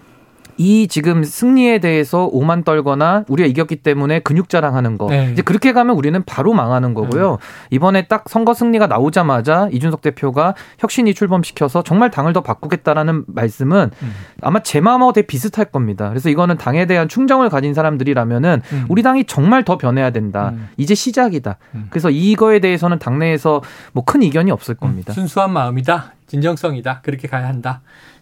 이 0.62 0.88
지금 0.88 1.24
승리에 1.24 1.80
대해서 1.80 2.30
오만 2.32 2.64
떨거나 2.64 3.26
우리가 3.28 3.48
이겼기 3.48 3.78
때문에 3.78 4.20
근육 4.20 4.48
자랑하는 4.48 5.00
거 5.00 5.08
네. 5.08 5.30
이제 5.32 5.42
그렇게 5.42 5.74
가면 5.74 5.96
우리는 5.96 6.22
바로 6.24 6.54
망하는 6.54 6.94
거고요. 6.94 7.32
음. 7.32 7.38
이번에 7.72 8.04
딱 8.04 8.26
선거 8.30 8.54
승리가 8.54 8.86
나오자마자 8.86 9.70
이준석 9.72 10.02
대표가 10.02 10.54
혁신이 10.78 11.16
출범시켜서 11.16 11.82
정말 11.82 12.12
당을 12.12 12.34
더 12.34 12.42
바꾸겠다라는 12.42 13.24
말씀은 13.26 13.90
음. 14.04 14.14
아마 14.42 14.62
제 14.62 14.82
마음하고 14.82 15.14
되게 15.14 15.26
비슷할 15.26 15.66
겁니다. 15.72 16.10
그래서 16.10 16.30
이거는 16.30 16.58
당에 16.58 16.86
대한 16.86 17.08
충정을 17.10 17.50
가진 17.50 17.74
사람들이라면은 17.74 18.62
음. 18.72 18.86
우리 18.88 19.02
당이 19.02 19.26
정말 19.26 19.64
더 19.64 19.80
변해야 19.80 20.12
된다. 20.12 20.52
음. 20.54 20.70
이제 20.78 20.94
시작이다. 20.94 21.58
음. 21.74 21.88
그래서 21.90 22.12
이거에 22.12 22.60
대해서는 22.60 23.00
당내에서 23.00 23.64
뭐 23.94 24.04
큰 24.06 24.22
이견이 24.24 24.52
없을 24.52 24.76
겁니다. 24.76 25.14
순수한 25.14 25.54
마음이다. 25.54 26.12
진정성이다. 26.28 27.00
그렇게 27.02 27.28
가야 27.28 27.48
한다. 27.48 27.82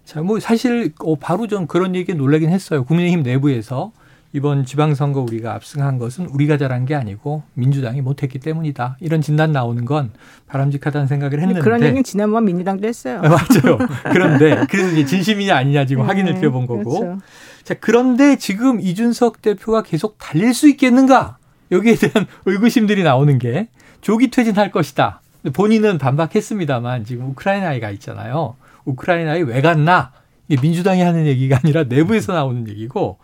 자, 0.09 0.23
뭐 0.23 0.39
사실 0.39 0.91
어, 1.03 1.17
바로 1.17 1.45
좀 1.45 1.67
그런 1.67 1.93
얘기에 1.93 2.15
놀라긴 2.15 2.49
했어요. 2.49 2.83
국민의힘 2.83 3.21
내부에서 3.21 3.91
이번 4.33 4.65
지방선거 4.65 5.21
우리가 5.21 5.53
압승한 5.53 5.99
것은 5.99 6.25
우리가 6.25 6.57
잘한 6.57 6.87
게 6.87 6.95
아니고 6.95 7.43
민주당이 7.53 8.01
못했기 8.01 8.39
때문이다. 8.39 8.97
이런 9.01 9.21
진단 9.21 9.51
나오는 9.51 9.85
건 9.85 10.09
바람직하다는 10.47 11.05
생각을 11.05 11.39
했는데 11.39 11.61
그런 11.61 11.83
얘기는 11.83 12.03
지난번 12.03 12.45
민주당도 12.45 12.87
했어요. 12.87 13.21
아, 13.23 13.29
맞아요. 13.29 13.77
그런데 14.11 14.65
그래서 14.67 14.91
이제 14.93 15.05
진심이냐 15.05 15.55
아니냐 15.55 15.85
지금 15.85 16.01
네, 16.01 16.07
확인을 16.07 16.33
드려본 16.33 16.65
거고. 16.65 17.01
그렇죠. 17.01 17.21
자 17.63 17.75
그런데 17.79 18.35
지금 18.35 18.81
이준석 18.81 19.43
대표가 19.43 19.83
계속 19.83 20.17
달릴 20.17 20.55
수 20.55 20.67
있겠는가? 20.69 21.37
여기에 21.71 21.93
대한 21.97 22.25
의구심들이 22.47 23.03
나오는 23.03 23.37
게 23.37 23.67
조기 24.01 24.31
퇴진할 24.31 24.71
것이다. 24.71 25.21
본인은 25.53 25.99
반박했습니다만 25.99 27.05
지금 27.05 27.29
우크라이나에 27.29 27.79
가 27.79 27.91
있잖아요. 27.91 28.55
우크라이나에 28.89 29.41
왜 29.41 29.61
갔나? 29.61 30.11
이게 30.47 30.61
민주당이 30.61 31.01
하는 31.01 31.25
얘기가 31.27 31.59
아니라 31.63 31.83
내부에서 31.83 32.33
나오는 32.33 32.67
얘기고 32.67 33.19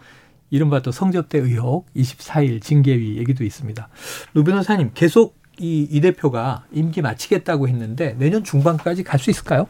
이른바 0.52 0.82
또 0.82 0.92
성접대 0.92 1.40
의혹 1.40 1.92
24일 1.96 2.62
징계위 2.62 3.18
얘기도 3.18 3.44
있습니다. 3.44 3.90
루 4.34 4.44
변호사님 4.44 4.92
계속 4.94 5.36
이, 5.60 5.88
이 5.90 6.02
대표가 6.02 6.66
임기 6.72 7.02
마치겠다고 7.02 7.68
했는데 7.68 8.16
내년 8.20 8.44
중반까지 8.44 9.04
갈 9.04 9.20
수 9.20 9.30
있을까요? 9.30 9.68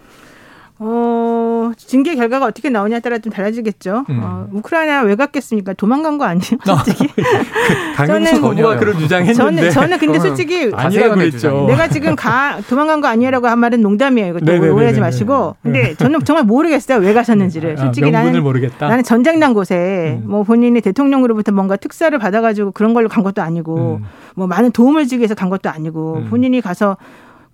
어, 0.77 1.71
징계 1.77 2.15
결과가 2.15 2.45
어떻게 2.45 2.69
나오냐에 2.69 2.99
따라 2.99 3.17
좀 3.17 3.31
달라지겠죠. 3.31 4.05
음. 4.09 4.19
어, 4.21 4.47
우크라이나 4.51 5.03
왜 5.03 5.15
갔겠습니까? 5.15 5.73
도망간 5.73 6.17
거 6.17 6.25
아니에요, 6.25 6.57
어. 6.67 6.75
솔직히. 6.75 7.07
저는 7.95 8.41
뭐가 8.41 8.77
그런 8.77 8.99
주장했는데. 8.99 9.33
저는 9.33 9.71
저는 9.71 9.97
근데 9.99 10.19
솔직히 10.19 10.71
아니라고 10.73 11.15
그랬죠. 11.15 11.65
내가 11.67 11.87
지금 11.87 12.15
가 12.15 12.59
도망간 12.67 12.99
거 12.99 13.07
아니라고 13.07 13.47
한 13.47 13.59
말은 13.59 13.81
농담이에요. 13.81 14.37
이거 14.37 14.73
오해하지 14.73 14.99
마시고. 14.99 15.55
근데 15.63 15.95
저는 15.95 16.23
정말 16.25 16.43
모르겠어요. 16.43 16.99
왜 16.99 17.13
가셨는지를. 17.13 17.75
아, 17.79 17.81
솔직히 17.85 18.07
아, 18.07 18.11
나는 18.11 18.43
모르겠다. 18.43 18.89
나는 18.89 19.03
전쟁 19.03 19.39
난 19.39 19.53
곳에 19.53 20.19
음. 20.21 20.29
뭐 20.29 20.43
본인이 20.43 20.81
대통령으로부터 20.81 21.53
뭔가 21.53 21.77
특사를 21.77 22.17
받아가지고 22.19 22.71
그런 22.71 22.93
걸로 22.93 23.07
간 23.07 23.23
것도 23.23 23.41
아니고 23.41 23.99
음. 24.01 24.05
뭐 24.35 24.47
많은 24.47 24.71
도움을 24.71 25.07
주기 25.07 25.19
위해서 25.19 25.35
간 25.35 25.49
것도 25.49 25.69
아니고 25.69 26.17
음. 26.17 26.29
본인이 26.29 26.59
가서 26.59 26.97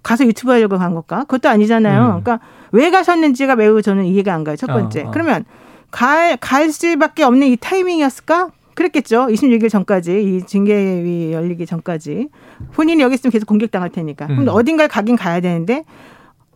가서 0.04 0.26
유튜브 0.26 0.52
하려고 0.52 0.78
간 0.78 0.94
걸까? 0.94 1.20
그것도 1.22 1.50
아니잖아요. 1.50 2.02
음. 2.18 2.24
그러니까 2.24 2.40
왜 2.72 2.90
가셨는지가 2.90 3.56
매우 3.56 3.82
저는 3.82 4.06
이해가 4.06 4.34
안 4.34 4.44
가요. 4.44 4.56
첫 4.56 4.68
번째. 4.68 5.04
어, 5.04 5.08
어. 5.08 5.12
그러면 5.12 5.46
갈, 5.92 6.38
갈 6.38 6.72
수밖에 6.72 7.24
없는 7.24 7.48
이 7.48 7.58
타이밍이었을까? 7.58 8.50
그랬겠죠. 8.74 9.28
26일 9.28 9.70
전까지 9.70 10.24
이 10.24 10.46
징계위 10.46 11.34
열리기 11.34 11.66
전까지 11.66 12.30
본인이 12.74 13.04
여기 13.04 13.16
있으면 13.16 13.32
계속 13.32 13.46
공격당할 13.46 13.90
테니까. 13.90 14.28
그럼 14.28 14.44
음. 14.44 14.48
어딘가에 14.48 14.88
가긴 14.88 15.18
가야 15.18 15.42
되는데 15.42 15.84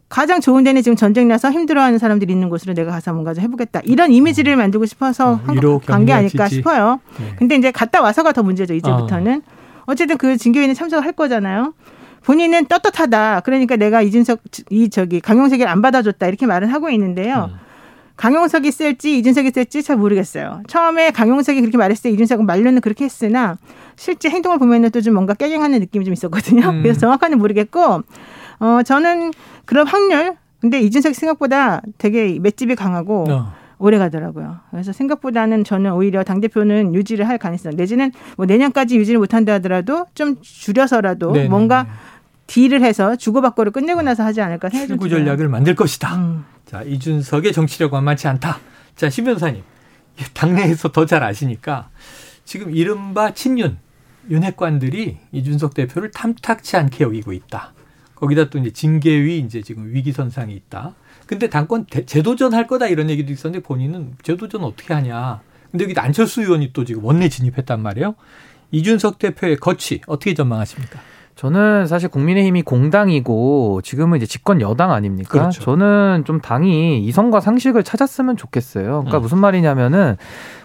가장 0.08 0.40
좋은 0.40 0.64
데는 0.64 0.82
지금 0.82 0.96
전쟁 0.96 1.28
나서 1.28 1.52
힘들어하는 1.52 1.98
사람들이 2.00 2.32
있는 2.32 2.50
곳으로 2.50 2.74
내가 2.74 2.92
가서 2.92 3.12
뭔가 3.12 3.34
좀 3.34 3.44
해보겠다. 3.44 3.82
이런 3.84 4.12
이미지를 4.12 4.54
음. 4.54 4.60
만들고 4.60 4.86
싶어서 4.86 5.42
어, 5.46 5.80
간게 5.86 6.14
아닐까 6.14 6.46
지지. 6.46 6.58
싶어요. 6.58 7.00
네. 7.20 7.36
근데 7.38 7.56
이제 7.56 7.72
갔다 7.72 8.02
와서가 8.02 8.32
더 8.32 8.42
문제죠. 8.44 8.74
이제부터는. 8.76 9.42
어. 9.46 9.56
어쨌든 9.88 10.18
그 10.18 10.38
징계위는 10.38 10.74
참석을 10.74 11.06
할 11.06 11.12
거잖아요. 11.12 11.74
본인은 12.26 12.66
떳떳하다. 12.66 13.42
그러니까 13.42 13.76
내가 13.76 14.02
이준석 14.02 14.42
이 14.72 14.90
저기 14.90 15.22
강용석이를 15.22 15.70
안 15.70 15.82
받아줬다 15.82 16.28
이렇게 16.28 16.46
말을 16.46 16.74
하고 16.74 16.90
있는데요. 16.90 17.52
음. 17.54 17.60
강용석이 18.18 18.72
쓸지 18.72 19.20
이준석이 19.20 19.52
쓸지 19.52 19.84
잘 19.84 19.98
모르겠어요. 19.98 20.64
처음에 20.68 21.12
강용석이 21.12 21.60
그렇게 21.60 21.78
말했을 21.78 22.04
때 22.04 22.10
이준석은 22.12 22.46
말로는 22.46 22.82
그렇게 22.82 23.06
했으나 23.06 23.58
실제 23.96 24.30
행동을 24.30 24.58
보면은 24.58 24.90
또 24.90 25.02
좀 25.02 25.14
뭔가 25.14 25.34
깨갱하는 25.34 25.80
느낌이 25.80 26.04
좀 26.06 26.14
있었거든요. 26.14 26.70
음. 26.70 26.82
그래서 26.82 27.00
정확한는 27.02 27.38
모르겠고 27.38 28.02
어 28.60 28.84
저는 28.84 29.32
그런 29.66 29.86
확률 29.86 30.36
근데 30.62 30.80
이준석이 30.82 31.14
생각보다 31.14 31.82
되게 32.00 32.40
맷집이 32.40 32.76
강하고 32.76 33.26
어. 33.30 33.54
오래 33.78 33.98
가더라고요. 34.00 34.58
그래서 34.72 34.94
생각보다는 34.94 35.64
저는 35.64 35.92
오히려 35.92 36.24
당 36.24 36.40
대표는 36.42 36.96
유지를 36.96 37.28
할 37.28 37.38
가능성 37.38 37.74
내지는 37.76 38.12
뭐 38.38 38.46
내년까지 38.46 38.98
유지를 38.98 39.20
못한다 39.20 39.54
하더라도 39.56 40.06
좀 40.16 40.38
줄여서라도 40.42 41.34
네네. 41.34 41.50
뭔가 41.50 41.86
딜을 42.48 42.82
해서 42.84 43.16
주고받고를 43.16 43.72
끝내고 43.72 44.02
나서 44.02 44.24
하지 44.24 44.42
않을까 44.42 44.70
생각이 44.70 44.88
출구 44.88 45.10
전략을 45.10 45.48
만들 45.50 45.76
것이다. 45.76 46.16
음. 46.16 46.46
자 46.66 46.82
이준석의 46.84 47.54
정치력과 47.54 47.98
만만치 47.98 48.28
않다. 48.28 48.60
자신 48.96 49.26
변사님 49.26 49.64
당내에서 50.34 50.92
더 50.92 51.06
잘 51.06 51.24
아시니까 51.24 51.90
지금 52.46 52.76
이른바 52.76 53.34
친윤 53.34 53.78
윤핵관들이 54.30 55.18
이준석 55.32 55.74
대표를 55.74 56.12
탐탁치 56.12 56.78
않게 56.78 57.04
여기고 57.04 57.34
있다. 57.34 57.74
거기다 58.16 58.50
또 58.50 58.58
이제 58.60 58.72
징계위 58.72 59.40
이제 59.40 59.62
지금 59.62 59.94
위기 59.94 60.12
선상에 60.12 60.54
있다. 60.54 60.96
근데 61.28 61.50
당권 61.50 61.86
재도전 62.06 62.54
할 62.54 62.66
거다 62.68 62.88
이런 62.88 63.10
얘기도 63.10 63.34
있었는데 63.34 63.64
본인은 63.64 64.14
재도전 64.24 64.64
어떻게 64.64 64.94
하냐. 64.94 65.42
근데 65.72 65.84
여기 65.84 65.94
안철수 66.00 66.42
의원이 66.42 66.72
또 66.74 66.86
지금 66.86 67.04
원내 67.04 67.30
진입했단 67.30 67.82
말이에요. 67.82 68.16
이준석 68.72 69.20
대표의 69.20 69.58
거취 69.58 70.02
어떻게 70.08 70.34
전망하십니까? 70.34 71.00
저는 71.36 71.86
사실 71.88 72.08
국민의힘이 72.08 72.62
공당이고 72.62 73.82
지금은 73.84 74.18
이제 74.18 74.26
집권 74.26 74.62
여당 74.62 74.92
아닙니까? 74.94 75.30
그렇죠. 75.30 75.62
저는 75.62 76.24
좀 76.26 76.40
당이 76.40 77.04
이성과 77.04 77.42
상식을 77.42 77.84
찾았으면 77.84 78.38
좋겠어요. 78.38 78.86
그러니까 78.86 79.18
음. 79.18 79.22
무슨 79.22 79.40
말이냐면은 79.40 80.16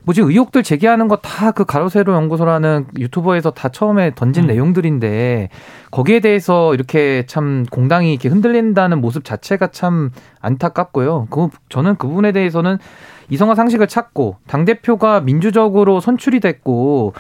뭐 0.05 0.15
지금 0.15 0.31
의혹들 0.31 0.63
제기하는 0.63 1.09
거 1.09 1.17
다 1.17 1.51
그 1.51 1.65
가로세로 1.65 2.15
연구소라는 2.15 2.87
유튜버에서 2.99 3.51
다 3.51 3.69
처음에 3.69 4.13
던진 4.15 4.45
음. 4.45 4.47
내용들인데 4.47 5.49
거기에 5.91 6.21
대해서 6.21 6.73
이렇게 6.75 7.25
참 7.27 7.67
공당이 7.69 8.13
이렇게 8.13 8.29
흔들린다는 8.29 9.01
모습 9.01 9.25
자체가 9.25 9.69
참 9.69 10.11
안타깝고요. 10.41 11.27
그 11.31 11.49
저는 11.69 11.97
그 11.97 12.07
부분에 12.07 12.31
대해서는 12.31 12.79
이성과 13.29 13.55
상식을 13.57 13.89
찾고 13.89 14.37
당 14.47 14.65
대표가 14.65 15.21
민주적으로 15.21 16.01
선출이 16.01 16.41
됐고 16.41 17.13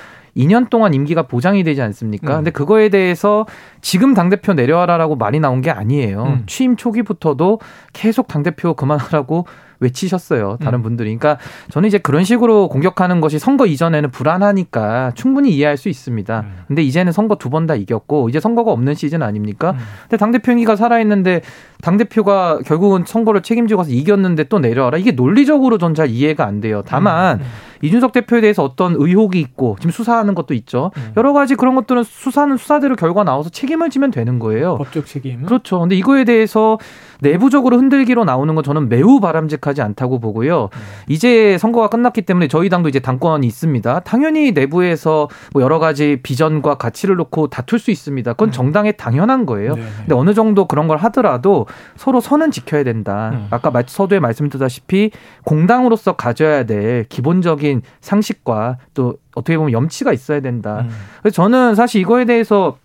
2년 0.46 0.70
동안 0.70 0.94
임기가 0.94 1.22
보장이 1.22 1.62
되지 1.64 1.82
않습니까? 1.82 2.34
음. 2.34 2.36
근데 2.38 2.50
그거에 2.50 2.88
대해서 2.88 3.46
지금 3.80 4.14
당대표 4.14 4.52
내려와라라고 4.54 5.16
말이 5.16 5.40
나온 5.40 5.60
게 5.60 5.70
아니에요. 5.70 6.22
음. 6.24 6.42
취임 6.46 6.76
초기부터도 6.76 7.60
계속 7.92 8.28
당대표 8.28 8.74
그만하라고 8.74 9.46
외치셨어요. 9.82 10.58
다른 10.60 10.80
음. 10.80 10.82
분들이. 10.82 11.16
그러니까 11.16 11.42
저는 11.70 11.86
이제 11.88 11.96
그런 11.96 12.22
식으로 12.22 12.68
공격하는 12.68 13.22
것이 13.22 13.38
선거 13.38 13.64
이전에는 13.64 14.10
불안하니까 14.10 15.12
충분히 15.14 15.52
이해할 15.56 15.78
수 15.78 15.88
있습니다. 15.88 16.40
음. 16.40 16.52
근데 16.68 16.82
이제는 16.82 17.12
선거 17.12 17.36
두 17.36 17.48
번 17.48 17.66
다 17.66 17.74
이겼고 17.74 18.28
이제 18.28 18.40
선거가 18.40 18.72
없는 18.72 18.94
시즌 18.94 19.22
아닙니까? 19.22 19.70
음. 19.72 19.78
근데 20.02 20.16
당대표 20.18 20.52
임기가 20.52 20.76
살아있는데 20.76 21.40
당대표가 21.82 22.58
결국은 22.66 23.04
선거를 23.06 23.40
책임지고 23.42 23.78
가서 23.78 23.90
이겼는데 23.90 24.44
또 24.44 24.58
내려와라. 24.58 24.98
이게 24.98 25.12
논리적으로 25.12 25.78
전 25.78 25.94
잘 25.94 26.08
이해가 26.10 26.44
안 26.46 26.60
돼요. 26.60 26.82
다만 26.86 27.40
음. 27.40 27.46
이준석 27.82 28.12
대표에 28.12 28.40
대해서 28.40 28.62
어떤 28.62 28.94
의혹이 28.96 29.40
있고 29.40 29.76
지금 29.80 29.90
수사하는 29.90 30.34
것도 30.34 30.54
있죠. 30.54 30.90
음. 30.96 31.12
여러 31.16 31.32
가지 31.32 31.54
그런 31.54 31.74
것들은 31.74 32.04
수사는 32.04 32.56
수사대로 32.56 32.96
결과 32.96 33.24
나와서 33.24 33.50
책임을 33.50 33.90
지면 33.90 34.10
되는 34.10 34.38
거예요. 34.38 34.76
법적 34.78 35.06
책임. 35.06 35.42
그렇죠. 35.42 35.80
근데 35.80 35.96
이거에 35.96 36.24
대해서 36.24 36.78
내부적으로 37.22 37.76
흔들기로 37.76 38.24
나오는 38.24 38.54
건 38.54 38.64
저는 38.64 38.88
매우 38.88 39.20
바람직하지 39.20 39.82
않다고 39.82 40.18
보고요. 40.18 40.64
음. 40.64 40.80
이제 41.08 41.58
선거가 41.58 41.88
끝났기 41.88 42.22
때문에 42.22 42.48
저희 42.48 42.68
당도 42.68 42.88
이제 42.88 43.00
당권이 43.00 43.46
있습니다. 43.46 44.00
당연히 44.00 44.52
내부에서 44.52 45.28
뭐 45.52 45.62
여러 45.62 45.78
가지 45.78 46.18
비전과 46.22 46.76
가치를 46.76 47.16
놓고 47.16 47.48
다툴 47.48 47.78
수 47.78 47.90
있습니다. 47.90 48.32
그건 48.32 48.48
음. 48.48 48.52
정당의 48.52 48.96
당연한 48.96 49.46
거예요. 49.46 49.74
네 49.74 49.82
근데 49.98 50.14
어느 50.14 50.34
정도 50.34 50.66
그런 50.66 50.88
걸 50.88 50.98
하더라도 50.98 51.66
서로 51.96 52.20
선은 52.20 52.50
지켜야 52.50 52.84
된다. 52.84 53.30
음. 53.32 53.46
아까 53.50 53.70
서두에 53.86 54.20
말씀드렸다시피 54.20 55.10
공당으로서 55.44 56.12
가져야 56.16 56.64
될 56.64 57.04
기본적인 57.04 57.82
상식과 58.00 58.78
또 58.94 59.16
어떻게 59.34 59.56
보면 59.56 59.72
염치가 59.72 60.12
있어야 60.12 60.40
된다. 60.40 60.80
음. 60.80 60.90
그래서 61.22 61.34
저는 61.34 61.74
사실 61.74 62.00
이거에 62.00 62.24
대해서 62.24 62.76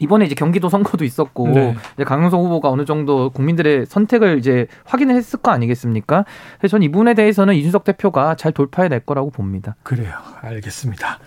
이번에 0.00 0.24
이제 0.24 0.34
경기도 0.34 0.68
선거도 0.68 1.04
있었고 1.04 1.48
네. 1.48 1.76
이제 1.94 2.04
강용석 2.04 2.40
후보가 2.40 2.70
어느 2.70 2.84
정도 2.84 3.30
국민들의 3.30 3.86
선택을 3.86 4.38
이제 4.38 4.66
확인을 4.84 5.14
했을 5.14 5.38
거 5.38 5.52
아니겠습니까? 5.52 6.24
그래서 6.58 6.72
저는 6.72 6.84
이 6.84 6.90
부분에 6.90 7.14
대해서는 7.14 7.54
이준석 7.54 7.84
대표가 7.84 8.34
잘 8.34 8.50
돌파해낼 8.52 9.00
거라고 9.00 9.30
봅니다. 9.30 9.76
그래요. 9.82 10.12
알겠습니다. 10.40 11.18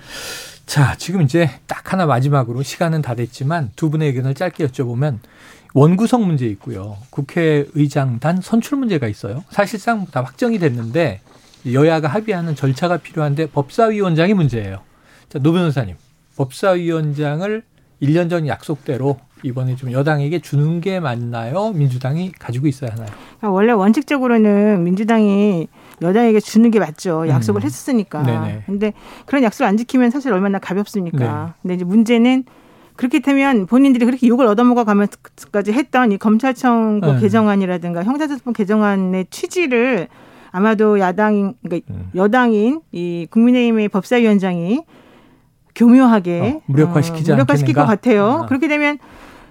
자, 0.66 0.96
지금 0.98 1.22
이제 1.22 1.50
딱 1.68 1.94
하나 1.94 2.06
마지막으로 2.08 2.64
시간은 2.64 3.04
다 3.04 3.14
됐지만 3.14 3.72
두 3.76 3.90
분의 3.92 4.10
의견을 4.10 4.34
짧게 4.34 4.66
여쭤보면 4.68 5.20
원구성 5.76 6.26
문제 6.26 6.48
있고요. 6.48 6.98
국회의장단 7.12 8.42
선출 8.42 8.80
문제가 8.80 9.08
있어요. 9.08 9.44
사실상 9.50 10.06
다 10.08 10.22
확정이 10.24 10.58
됐는데 10.58 11.22
여야가 11.72 12.08
합의하는 12.08 12.56
절차가 12.56 12.98
필요한데 12.98 13.48
법사위원장이 13.48 14.34
문제예요. 14.34 14.82
자, 15.30 15.40
노 15.40 15.52
변호사님. 15.54 15.96
법사위원장을 16.38 17.64
1년 18.02 18.30
전 18.30 18.48
약속대로 18.48 19.18
이번에 19.44 19.76
좀 19.76 19.92
여당에게 19.92 20.40
주는 20.40 20.82
게 20.82 21.00
맞나요? 21.00 21.72
민주당이 21.72 22.32
가지고 22.40 22.68
있어야 22.68 22.92
하나요? 22.92 23.08
그러니까 23.38 23.52
원래 23.52 23.72
원칙적으로는 23.74 24.84
민주당이 24.84 25.68
여당에게 26.02 26.40
주는 26.40 26.72
게 26.72 26.80
맞죠. 26.80 27.28
약속을 27.28 27.62
음. 27.62 27.66
했었으니까. 27.66 28.24
네네. 28.24 28.64
근데 28.66 28.94
그런 29.26 29.44
약속을 29.44 29.68
안 29.68 29.78
지키면 29.78 30.12
사실 30.12 30.32
얼마나 30.34 30.60
가볍습니까? 30.60 31.18
네. 31.18 31.54
근데 31.62 31.76
이제 31.76 31.86
문제는 31.86 32.46
그렇게 32.96 33.20
되면 33.20 33.66
본인들이 33.66 34.06
그렇게 34.06 34.28
욕을 34.28 34.46
얻어먹어 34.46 34.84
가면서까지 34.84 35.74
했던 35.74 36.12
이 36.12 36.18
검찰청 36.18 37.02
네. 37.02 37.20
개정안이라든가 37.20 38.04
형사소송 38.04 38.54
개정안의 38.54 39.28
취지를 39.30 40.08
아마도 40.52 41.00
야당 41.00 41.56
그러니까 41.64 41.94
음. 41.94 42.12
여당인 42.16 42.82
이 42.92 43.28
국민의힘의 43.32 43.90
법사위원장이 43.90 44.84
교묘하게 45.76 46.40
어, 46.42 46.62
무력화시키지 46.66 47.32
어, 47.32 47.36
무력화시킬 47.36 47.74
것 47.74 47.86
같아요. 47.86 48.42
아. 48.44 48.46
그렇게 48.46 48.68
되면 48.68 48.98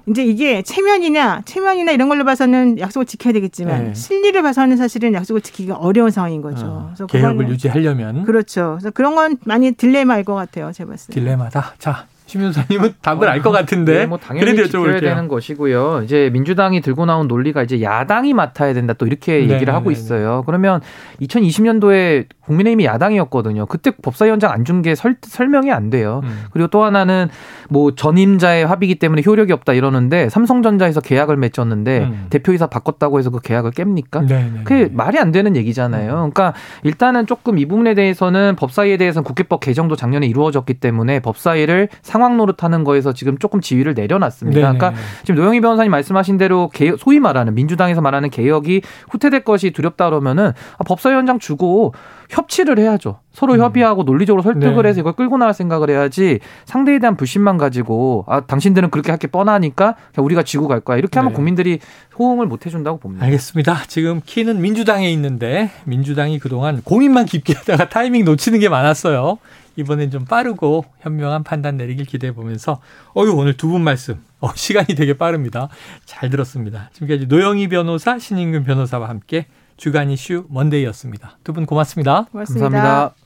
이제 0.09 0.25
이게 0.25 0.63
체면이냐 0.63 1.43
체면이나 1.45 1.93
이런 1.93 2.09
걸로 2.09 2.25
봐서는 2.25 2.79
약속을 2.79 3.07
지켜야 3.07 3.33
되겠지만 3.33 3.85
네. 3.85 3.95
실리를 3.95 4.41
봐서는 4.43 4.77
사실은 4.77 5.15
약속을 5.15 5.43
지키기가 5.43 5.77
어려운 5.77 6.11
상황인 6.11 6.43
거죠. 6.43 6.67
어, 6.67 6.85
그래서 6.89 7.07
개혁을 7.07 7.49
유지하려면 7.49 8.25
그렇죠. 8.25 8.77
그래서 8.79 8.91
그런 8.91 9.15
건 9.15 9.37
많이 9.45 9.73
딜레마일 9.73 10.25
것 10.25 10.35
같아요. 10.35 10.73
제 10.73 10.85
봤을 10.85 11.15
때. 11.15 11.21
딜레마다. 11.21 11.75
자 11.79 12.07
심윤사님은 12.33 12.95
답을 13.03 13.29
알 13.29 13.43
것 13.43 13.51
같은데. 13.51 13.99
네, 14.01 14.07
뭐 14.07 14.19
당연히 14.19 14.47
지켜야 14.65 15.01
되는 15.01 15.29
것이고요. 15.29 16.03
이제 16.05 16.31
민주당이 16.33 16.81
들고 16.81 17.05
나온 17.07 17.29
논리가 17.29 17.63
이제 17.63 17.83
야당이 17.83 18.33
맡아야 18.35 18.73
된다 18.73 18.93
또 18.95 19.07
이렇게 19.07 19.35
얘기를 19.35 19.49
네네네네. 19.59 19.73
하고 19.73 19.91
있어요. 19.91 20.43
그러면 20.47 20.81
2020년도에 21.21 22.27
국민의힘이 22.41 22.85
야당이었거든요. 22.85 23.67
그때 23.67 23.91
법사위원장 23.91 24.51
안 24.51 24.65
준 24.65 24.83
게 24.83 24.95
설명이 24.95 25.71
안 25.71 25.91
돼요. 25.91 26.21
음. 26.25 26.45
그리고 26.53 26.69
또 26.69 26.83
하나는 26.85 27.29
뭐 27.69 27.95
전임자의 27.95 28.65
합의기 28.67 28.95
때문에 28.97 29.23
효력이 29.27 29.53
없다 29.53 29.75
이러는데 29.75 30.29
삼성전자에서 30.29 31.01
계약을 31.01 31.37
맺었는데 31.37 31.99
음. 32.05 32.27
대표이사 32.31 32.69
바꿨다고 32.69 33.19
해서 33.19 33.31
그 33.31 33.41
계약을 33.41 33.73
깹니까? 33.73 34.27
네네네. 34.27 34.61
그게 34.65 34.89
말이 34.93 35.19
안 35.19 35.31
되는 35.33 35.55
얘기잖아요. 35.57 36.11
음. 36.13 36.31
그러니까 36.31 36.55
일단은 36.85 37.27
조금 37.27 37.59
이 37.59 37.67
부분에 37.67 37.95
대해서는 37.95 38.57
법사위에 38.57 38.97
대해서는 38.97 39.25
국회법 39.25 39.61
개정도 39.61 39.95
작년에 39.95 40.27
이루어졌기 40.27 40.75
때문에 40.75 41.21
법사위를 41.21 41.89
상황 42.03 42.22
노릇하는 42.29 42.85
거에서 42.85 43.13
지금 43.13 43.39
조금 43.39 43.61
지위를 43.61 43.95
내려놨습니다. 43.95 44.61
네네. 44.61 44.79
그러니까 44.79 45.01
지금 45.25 45.37
노영희 45.37 45.61
변호사님 45.61 45.91
말씀하신 45.91 46.37
대로 46.39 46.71
소위 46.99 47.21
말하는 47.21 47.55
민주당에서 47.55 48.01
말하는 48.01 48.29
개혁이 48.31 48.83
후퇴될 49.11 49.45
것이 49.45 49.71
두렵다 49.71 50.11
그러면은 50.11 50.53
아, 50.79 50.85
법사위원장 50.85 51.39
주고 51.39 51.95
협치를 52.29 52.79
해야죠. 52.79 53.19
서로 53.33 53.55
음. 53.55 53.61
협의하고 53.61 54.03
논리적으로 54.05 54.43
설득을 54.43 54.83
네. 54.83 54.89
해서 54.91 55.01
이걸 55.01 55.15
끌고 55.15 55.39
나갈 55.39 55.55
생각을 55.55 55.89
해야지 55.91 56.39
상대에 56.67 56.99
대한 56.99 57.17
불신만 57.17 57.57
가지고 57.59 58.25
아 58.29 58.41
당신들은 58.41 58.91
그렇게 58.91 59.11
할 59.11 59.23
게 59.23 59.29
뻔하니까 59.29 59.95
우리가 60.17 60.43
지고 60.43 60.67
갈 60.67 60.81
거야 60.81 60.97
이렇게 60.99 61.19
하면 61.21 61.31
네. 61.31 61.37
국민들이 61.37 61.79
호응을 62.19 62.47
못 62.47 62.67
해준다고 62.67 62.99
봅니다. 62.99 63.25
알겠습니다. 63.27 63.83
지금 63.87 64.21
키는 64.27 64.61
민주당에 64.61 65.09
있는데 65.13 65.71
민주당이 65.85 66.41
그동안 66.41 66.83
고민만 66.83 67.25
깊게 67.25 67.55
하다가 67.55 67.89
타이밍 67.89 68.25
놓치는 68.25 68.59
게 68.59 68.69
많았어요. 68.69 69.39
이번엔 69.77 70.11
좀 70.11 70.25
빠르고 70.25 70.85
현명한 71.01 71.45
판단 71.45 71.77
내리길 71.77 72.05
기대해 72.07 72.33
보면서 72.35 72.81
어유 73.17 73.33
오늘 73.35 73.57
두 73.57 73.69
분 73.69 73.83
말씀 73.83 74.23
어, 74.41 74.51
시간이 74.57 74.95
되게 74.97 75.15
빠릅니다. 75.17 75.69
잘 76.05 76.31
들었습니다. 76.31 76.91
지금까지 76.93 77.27
노영희 77.27 77.69
변호사, 77.69 78.19
신인근 78.19 78.65
변호사와 78.65 79.09
함께 79.09 79.47
주간 79.77 80.11
이슈 80.11 80.47
먼데이였습니다. 80.51 81.39
두 81.45 81.53
분 81.53 81.65
고맙습니다. 81.67 82.25
고맙습니다. 82.33 82.69
감사합니다. 82.71 83.22